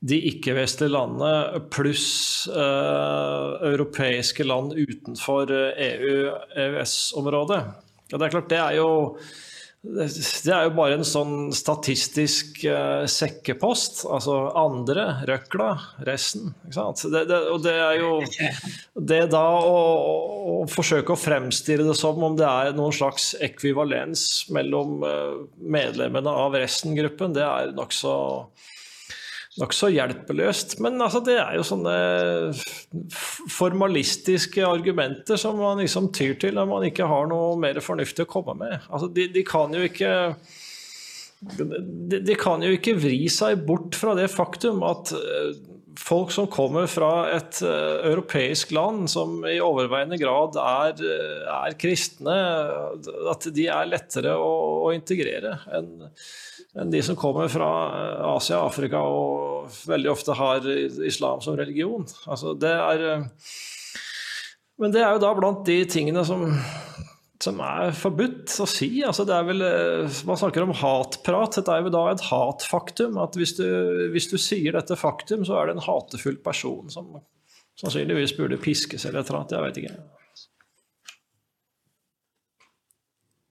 [0.00, 5.48] de ikke-vestlige landene pluss eh, europeiske land utenfor
[5.88, 7.60] EU-EØS-området.
[7.64, 8.88] Eh, e ja, det er klart, det er jo
[9.80, 14.02] det er jo bare en sånn statistisk uh, sekkepost.
[14.12, 15.70] Altså andre, røkla,
[16.04, 16.52] resten.
[16.68, 18.10] Det, det, og det er jo
[18.92, 19.78] Det da å,
[20.52, 26.36] å, forsøke å fremstille det som om det er noen slags ekvivalens mellom uh, medlemmene
[26.44, 28.12] av resten-gruppen, det er nokså
[29.58, 30.76] nokså hjelpeløst.
[30.84, 31.94] Men altså, det er jo sånne
[33.50, 38.30] formalistiske argumenter som man liksom tyr til når man ikke har noe mer fornuftig å
[38.30, 38.78] komme med.
[38.90, 40.12] Altså, de, de kan jo ikke
[41.40, 45.54] de, de, kan jo ikke vri seg bort fra det faktum at eh,
[46.00, 51.76] folk som kommer fra et uh, europeisk land som i overveiende grad er, uh, er
[51.80, 52.36] kristne,
[53.32, 54.52] at de er lettere å,
[54.86, 55.90] å integrere enn
[56.78, 60.66] enn de som kommer fra eh, Asia Afrika og veldig ofte har
[61.06, 62.06] islam som religion.
[62.30, 63.54] Altså, det er, eh,
[64.80, 66.46] men det er jo da blant de tingene som,
[67.42, 68.92] som er forbudt å si.
[69.06, 71.58] Altså, vel, eh, man snakker om hatprat.
[71.58, 73.18] Dette er jo da et hatfaktum.
[73.22, 73.66] at hvis du,
[74.14, 77.18] hvis du sier dette faktum, så er det en hatefull person som
[77.80, 79.56] sannsynligvis burde piskes eller et eller annet.
[79.56, 80.19] Jeg vet ikke.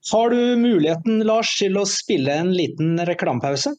[0.08, 3.74] Har du muligheten, Lars, til å spille en liten reklamepause?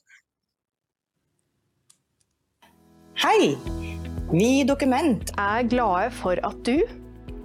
[3.17, 3.55] Hei!
[4.29, 6.85] Vi i Dokument er glade for at du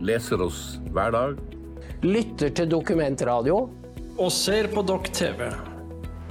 [0.05, 1.41] Leser oss hver dag.
[2.05, 3.63] Lytter til Dokumentradio.
[4.21, 5.49] Og ser på Dokk TV.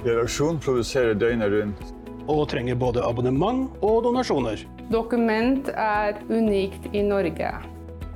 [0.04, 1.82] Redaksjonen produserer døgnet rundt.
[2.30, 4.62] Og trenger både abonnement og donasjoner.
[4.94, 7.50] Dokument er unikt i Norge.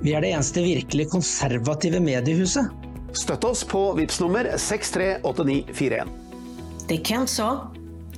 [0.07, 2.71] Vi er det eneste virkelig konservative mediehuset.
[3.13, 6.09] Støtt oss på VIPS nummer 638941.
[6.89, 7.71] Det Kent sa.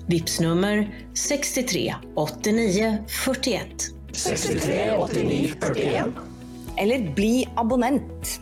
[0.06, 3.66] VIPS nummer 638941.
[4.12, 6.12] 638941.
[6.76, 8.40] Eller bli abonnent.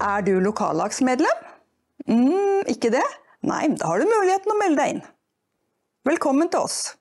[0.00, 1.44] Er du lokallagsmedlem?
[2.08, 3.04] Mm, ikke det?
[3.44, 5.02] Nei, da har du muligheten å melde deg inn.
[6.08, 6.99] Velkommen til oss.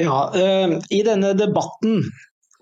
[0.00, 2.02] Ja, uh, I denne debatten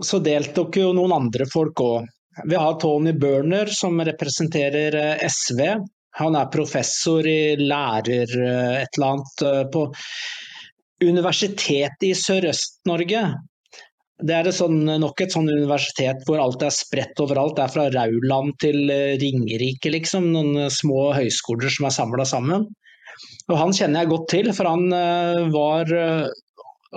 [0.03, 2.09] så deltok jo noen andre folk òg.
[2.49, 5.61] Vi har Tony Børner, som representerer eh, SV.
[6.23, 9.83] Han er professor i lærer eh, et eller annet på
[11.05, 13.27] Universitetet i Sørøst-Norge.
[14.21, 17.57] Det er sånn, nok et sånn universitet hvor alt er spredt overalt.
[17.57, 20.31] Det er fra Rauland til eh, Ringerike, liksom.
[20.35, 22.69] Noen eh, små høyskoler som er samla sammen.
[23.49, 25.91] Og Han kjenner jeg godt til, for han eh, var,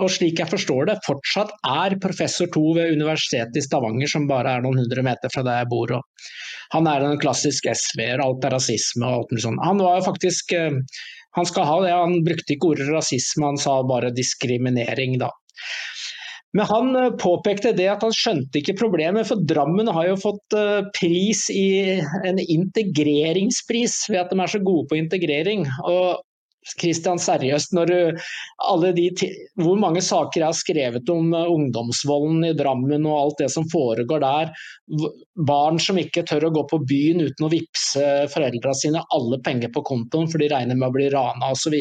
[0.02, 4.56] og slik jeg forstår det, fortsatt er professor to ved Universitetet i Stavanger, som bare
[4.56, 5.94] er noen hundre meter fra der jeg bor.
[5.98, 6.30] Og
[6.74, 9.62] han er en klassisk SV-er, alt er rasisme og alt mulig sånt.
[9.62, 10.56] Han var jo faktisk
[11.34, 15.32] Han skal ha det, han brukte ikke ordet rasisme, han sa bare diskriminering, da.
[16.54, 20.56] Men han eh, påpekte det at han skjønte ikke problemet, for Drammen har jo fått
[20.58, 21.66] eh, pris i
[22.24, 25.66] en integreringspris ved at de er så gode på integrering.
[25.82, 26.22] Og
[26.80, 27.92] Kristian, seriøst, når
[28.64, 29.08] alle de,
[29.60, 33.66] hvor mange saker jeg har skrevet om eh, ungdomsvolden i Drammen og alt det som
[33.72, 34.52] foregår der.
[35.48, 39.72] Barn som ikke tør å gå på byen uten å vippse foreldra sine alle penger
[39.74, 41.76] på kontoen for de regner med å bli rana osv.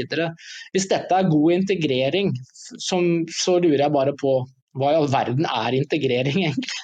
[0.75, 4.41] Hvis dette er god integrering, så lurer jeg bare på
[4.79, 6.81] hva i all verden er integrering, egentlig?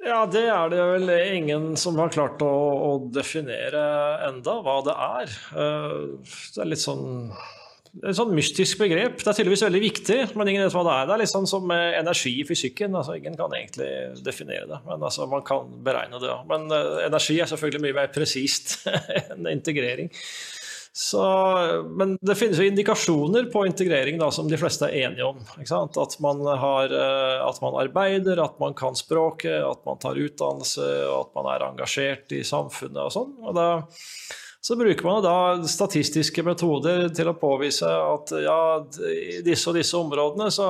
[0.00, 3.82] Ja, det er det vel ingen som har klart å, å definere
[4.30, 5.34] enda, hva det er.
[5.52, 7.32] Eh, det er litt sånn
[7.98, 9.18] et sånn mystisk begrep.
[9.18, 11.08] Det er tydeligvis veldig viktig, men ingen vet hva det er.
[11.08, 12.94] Det er litt sånn som energi i fysikken.
[12.94, 13.88] Altså, ingen kan egentlig
[14.22, 16.36] definere det, men altså, man kan beregne det.
[16.50, 18.76] Men uh, energi er selvfølgelig mye mer presist
[19.32, 20.12] enn integrering.
[20.92, 21.22] Så,
[21.86, 25.38] men det finnes jo indikasjoner på integrering da, som de fleste er enige om.
[25.62, 30.88] At man, har, eh, at, man arbeider, at man kan språket, at man tar utdannelse,
[31.06, 33.36] og at man er engasjert i samfunnet og sånn.
[33.44, 33.68] Og da,
[34.60, 35.36] så bruker man da
[35.70, 38.60] statistiske metoder til å påvise at ja,
[39.06, 40.68] i disse og disse områdene så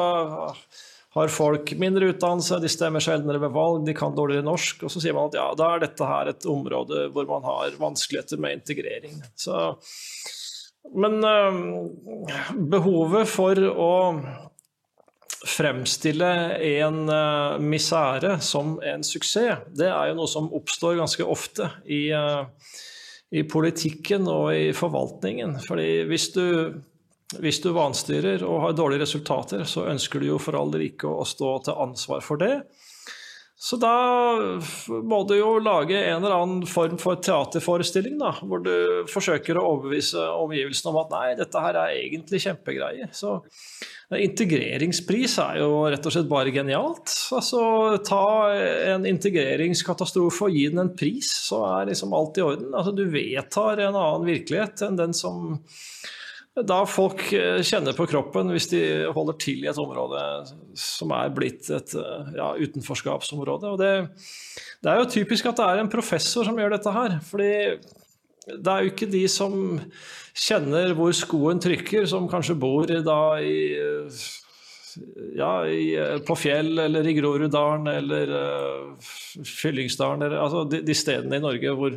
[1.10, 4.84] har folk mindre utdannelse, de stemmer sjeldnere ved valg, de kan dårligere norsk.
[4.86, 7.74] Og så sier man at ja, da er dette her et område hvor man har
[7.80, 9.18] vanskeligheter med integrering.
[9.34, 9.72] Så,
[10.94, 11.58] men øh,
[12.70, 13.90] behovet for å
[15.46, 16.28] fremstille
[16.60, 22.10] en uh, misere som en suksess, det er jo noe som oppstår ganske ofte i,
[22.12, 22.44] uh,
[23.32, 25.56] i politikken og i forvaltningen.
[25.64, 26.44] Fordi hvis du
[27.38, 31.10] hvis du vanstyrer og har dårlige resultater, så ønsker du jo for all del ikke
[31.10, 32.56] å stå til ansvar for det.
[33.60, 33.92] Så da
[34.88, 39.66] må du jo lage en eller annen form for teaterforestilling, da, hvor du forsøker å
[39.74, 43.10] overbevise omgivelsene om at nei, dette her er egentlig kjempegreier.
[43.12, 43.34] Så
[44.16, 47.12] integreringspris er jo rett og slett bare genialt.
[47.36, 47.60] Altså
[48.08, 48.24] ta
[48.94, 52.72] en integreringskatastrofe og gi den en pris, så er liksom alt i orden.
[52.72, 55.60] Altså du vedtar en annen virkelighet enn den som
[56.66, 58.82] da folk eh, kjenner på kroppen hvis de
[59.14, 60.20] holder til i et område
[60.78, 63.72] som er blitt et eh, ja, utenforskapsområde.
[63.72, 63.92] Og det,
[64.82, 67.18] det, er jo typisk at det er en professor som gjør dette her.
[67.30, 67.52] fordi
[68.50, 69.54] det er jo ikke de som
[70.34, 73.56] kjenner hvor skoen trykker, som kanskje bor da i
[75.36, 75.94] ja, i,
[76.26, 79.12] på Fjell eller i Groruddalen eller uh,
[79.46, 81.94] Fyllingsdalen, eller, altså de, de, stedene i Norge hvor,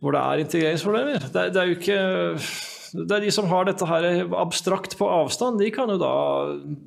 [0.00, 1.28] hvor det er integreringsproblemer.
[1.28, 2.00] Det, det er jo ikke
[2.92, 4.04] det er de som har dette her
[4.38, 6.12] abstrakt på avstand, de kan jo da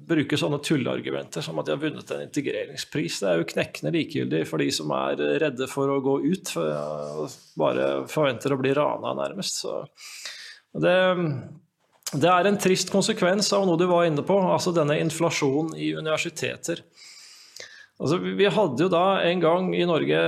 [0.10, 3.20] bruke sånne tulleargumenter som at de har vunnet en integreringspris.
[3.22, 7.36] Det er jo knekkende likegyldig for de som er redde for å gå ut, for
[7.62, 9.62] bare forventer å bli rana, nærmest.
[10.72, 10.98] Det,
[12.16, 15.94] det er en trist konsekvens av noe du var inne på, altså denne inflasjonen i
[15.98, 16.82] universiteter.
[18.02, 20.20] Altså, vi hadde jo da en gang i Norge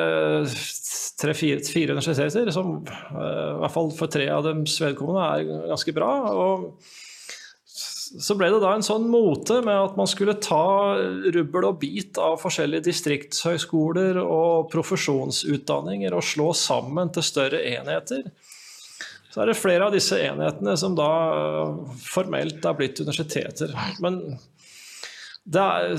[1.20, 6.12] tre-fire universiteter, som uh, i hvert fall for tre av dems vedkommende er ganske bra.
[6.34, 6.70] og
[8.14, 10.94] så ble det da en sånn mote med at man skulle ta
[11.34, 18.28] rubbel og bit av forskjellige distriktshøyskoler og profesjonsutdanninger og slå sammen til større enheter.
[19.34, 21.10] Så er det flere av disse enhetene som da
[22.06, 23.74] formelt er blitt universiteter.
[24.04, 24.20] Men
[25.44, 25.98] det er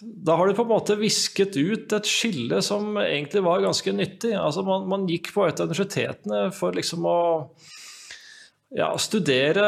[0.00, 4.32] da har du på en måte visket ut et skille som egentlig var ganske nyttig.
[4.38, 7.20] Altså man, man gikk på et av universitetene for liksom å
[8.70, 9.66] ja, studere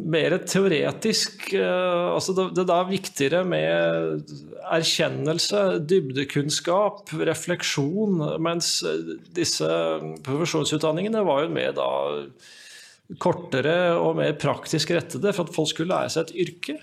[0.00, 1.50] mer teoretisk.
[1.52, 4.34] Eh, altså det, er viktigere med
[4.72, 8.24] erkjennelse, dybdekunnskap, refleksjon.
[8.42, 8.78] Mens
[9.36, 9.70] disse
[10.24, 11.90] profesjonsutdanningene var jo mer da
[13.20, 16.80] kortere og mer praktisk rettede for at folk skulle lære seg et yrke.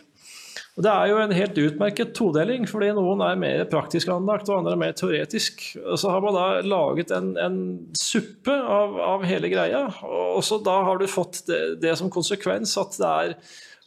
[0.78, 4.62] Og Det er jo en helt utmerket todeling, fordi noen er mer praktisk anlagt og
[4.62, 5.66] andre er mer teoretisk.
[5.84, 7.58] Og Så har man da laget en, en
[7.98, 12.78] suppe av, av, hele greia, og så da har du fått det, det, som konsekvens
[12.80, 13.36] at det er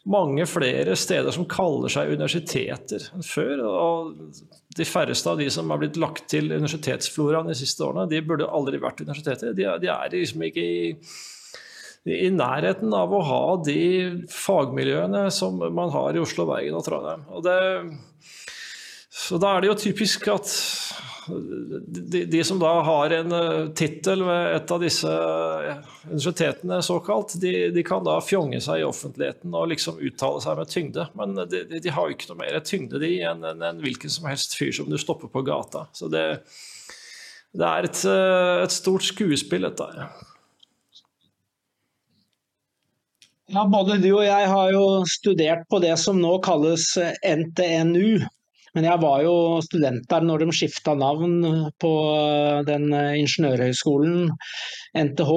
[0.05, 3.63] mange flere steder som kaller seg universiteter enn før.
[3.65, 8.21] Og de færreste av de som har blitt lagt til universitetsfloraen de siste årene, de
[8.21, 9.57] burde aldri vært universiteter.
[9.57, 10.91] De, de er liksom ikke i
[12.05, 13.79] i nærheten av å ha de
[14.29, 17.25] fagmiljøene som man har i Oslo, Bergen og Trondheim.
[17.33, 17.57] Og det,
[19.09, 20.51] så da er det jo typisk at
[21.27, 25.13] de, de som da har en uh, tittel ved et av disse
[26.05, 30.69] universitetene, såkalt, de, de, kan da fjonge seg i offentligheten og liksom uttale seg med
[30.69, 31.07] tyngde.
[31.17, 34.29] Men de, de har jo ikke noe mer tyngde de enn en, en hvilken som
[34.29, 35.87] helst fyr som du stopper på gata.
[35.97, 36.27] Så det,
[37.57, 40.34] det er et, uh, et stort skuespill, dette.
[43.53, 46.87] Ja, Både du og jeg har jo studert på det som nå kalles
[47.21, 48.23] NTNU,
[48.75, 51.37] men jeg var jo student der når de skifta navn
[51.79, 54.33] på eh, den eh, ingeniørhøgskolen
[54.99, 55.31] NTH,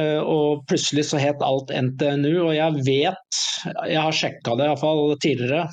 [0.00, 2.32] eh, og plutselig så het alt NTNU.
[2.46, 5.66] Og jeg vet, jeg har sjekka det iallfall tidligere,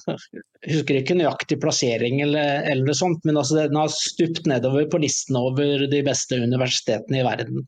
[0.66, 5.00] jeg husker ikke nøyaktig plassering eller, eller sånt, men altså den har stupt nedover på
[5.00, 7.64] listen over de beste universitetene i verden.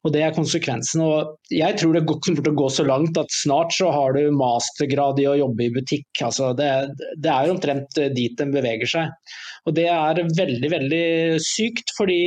[0.00, 1.02] Og Det er konsekvensen.
[1.04, 4.32] og Jeg tror det kommer til å gå så langt at snart så har du
[4.32, 6.08] mastergrad i å jobbe i butikk.
[6.24, 6.70] Altså det,
[7.20, 9.12] det er omtrent dit den beveger seg.
[9.68, 11.04] Og Det er veldig veldig
[11.44, 12.20] sykt, fordi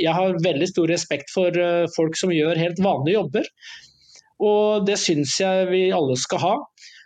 [0.00, 3.50] jeg har veldig stor respekt for eh, folk som gjør helt vanlige jobber.
[4.42, 6.54] Og det syns jeg vi alle skal ha.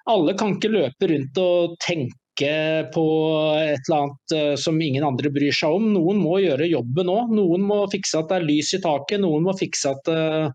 [0.07, 3.05] Alle kan ikke løpe rundt og tenke tenke på
[3.59, 5.93] et eller annet eh, som ingen andre bryr seg om.
[5.95, 7.32] Noen må gjøre jobben òg.
[7.34, 10.51] Noen må fikse at det er lys i taket, noen må fikse at eh,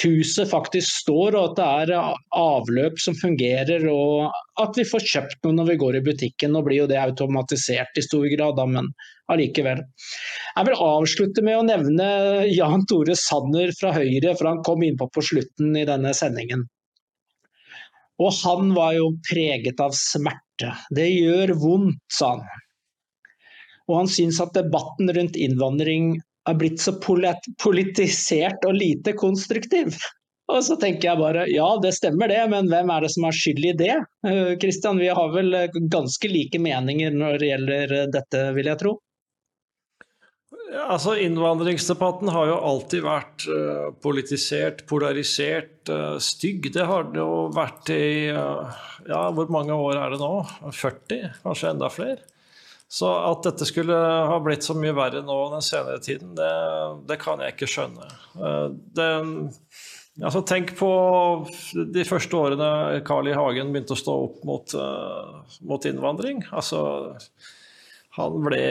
[0.00, 5.06] huset faktisk står og at det er eh, avløp som fungerer og at vi får
[5.12, 6.52] kjøpt noe når vi går i butikken.
[6.54, 8.90] Nå blir jo det automatisert i stor grad, da, men
[9.30, 9.84] allikevel.
[10.56, 12.10] Jeg vil avslutte med å nevne
[12.50, 16.66] Jan Tore Sanner fra Høyre, for han kom innpå på slutten i denne sendingen.
[18.20, 20.76] Og han var jo preget av smerte smerte.
[20.90, 22.46] Det gjør vondt, sa han.
[23.88, 29.96] Og han syns at debatten rundt innvandring er blitt så politisert og lite konstruktiv.
[30.50, 33.34] Og så tenker jeg bare ja, det stemmer det, men hvem er det som har
[33.34, 33.96] skyld i det?
[34.60, 35.54] Kristian, eh, vi har vel
[35.90, 38.96] ganske like meninger når det gjelder dette, vil jeg tro?
[40.70, 46.70] Altså Innvandringsdebatten har jo alltid vært uh, politisert, polarisert, uh, stygg.
[46.74, 48.70] Det har det jo vært i uh,
[49.08, 50.32] ja, hvor mange år er det nå?
[50.70, 51.40] 40?
[51.42, 52.22] Kanskje enda flere?
[52.90, 56.50] Så at dette skulle ha blitt så mye verre nå den senere tiden, det,
[57.06, 58.08] det kan jeg ikke skjønne.
[58.98, 59.06] Det,
[60.18, 60.90] altså tenk på
[61.94, 62.72] de første årene
[63.06, 63.36] Carl I.
[63.38, 64.74] Hagen begynte å stå opp mot,
[65.70, 66.42] mot innvandring.
[66.50, 66.82] altså
[68.18, 68.62] ble,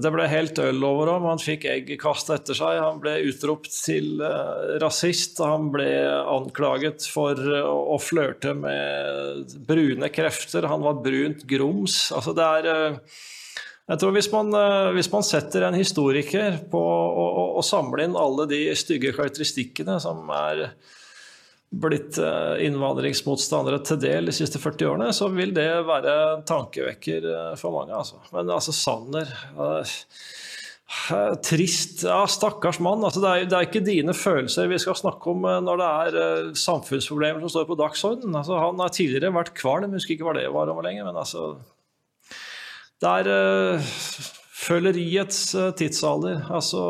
[0.00, 2.78] det ble helt øl over ham, han fikk egg kasta etter seg.
[2.80, 5.42] Han ble utropt til uh, rasist.
[5.44, 10.70] Han ble anklaget for uh, å flørte med brune krefter.
[10.70, 12.06] Han var brunt grums.
[12.16, 12.96] Altså det er
[13.90, 14.54] jeg tror hvis man,
[14.94, 20.68] hvis man, setter en historiker på å, samle inn alle de stygge karakteristikkene som er
[21.72, 26.14] blitt eh, innvandringsmotstandere til del de siste 40 årene, så vil det være
[26.48, 27.96] tankevekker eh, for mange.
[27.96, 28.20] Altså.
[28.34, 29.94] Men altså, Sanner uh,
[31.40, 32.02] Trist.
[32.04, 33.00] Ja, stakkars mann.
[33.00, 36.50] Altså, det, er, det, er, ikke dine følelser vi skal snakke om når det er
[36.60, 38.36] samfunnsproblemer som står på dagsordenen.
[38.36, 41.54] Altså, han har tidligere vært kvalm, husker ikke hva det var om lenge, men altså
[43.00, 43.96] Det er uh,
[44.66, 45.40] føleriets
[45.80, 46.44] tidsalder.
[46.52, 46.84] Altså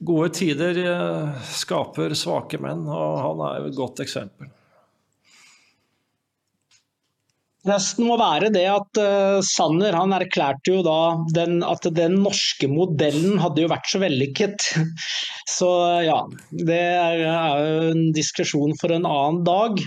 [0.00, 4.48] Gode tider eh, skaper svake menn, og han er jo et godt eksempel.
[7.68, 11.00] Resten må være det at uh, Sanner han erklærte jo da
[11.36, 14.70] den, at den norske modellen hadde jo vært så vellykket.
[15.58, 15.68] Så
[16.06, 16.22] ja,
[16.54, 19.82] det er, er jo en diskusjon for en annen dag.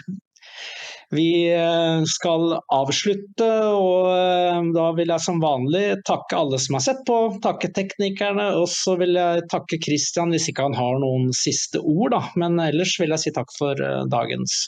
[1.13, 6.85] Vi eh, skal avslutte, og eh, da vil jeg som vanlig takke alle som har
[6.85, 11.29] sett på, takke teknikerne, og så vil jeg takke Christian hvis ikke han har noen
[11.37, 12.23] siste ord, da.
[12.39, 14.65] Men ellers vil jeg si takk for eh, dagens,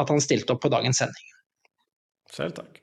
[0.00, 1.34] at han stilte opp på dagens sending.
[2.32, 2.80] Selv takk.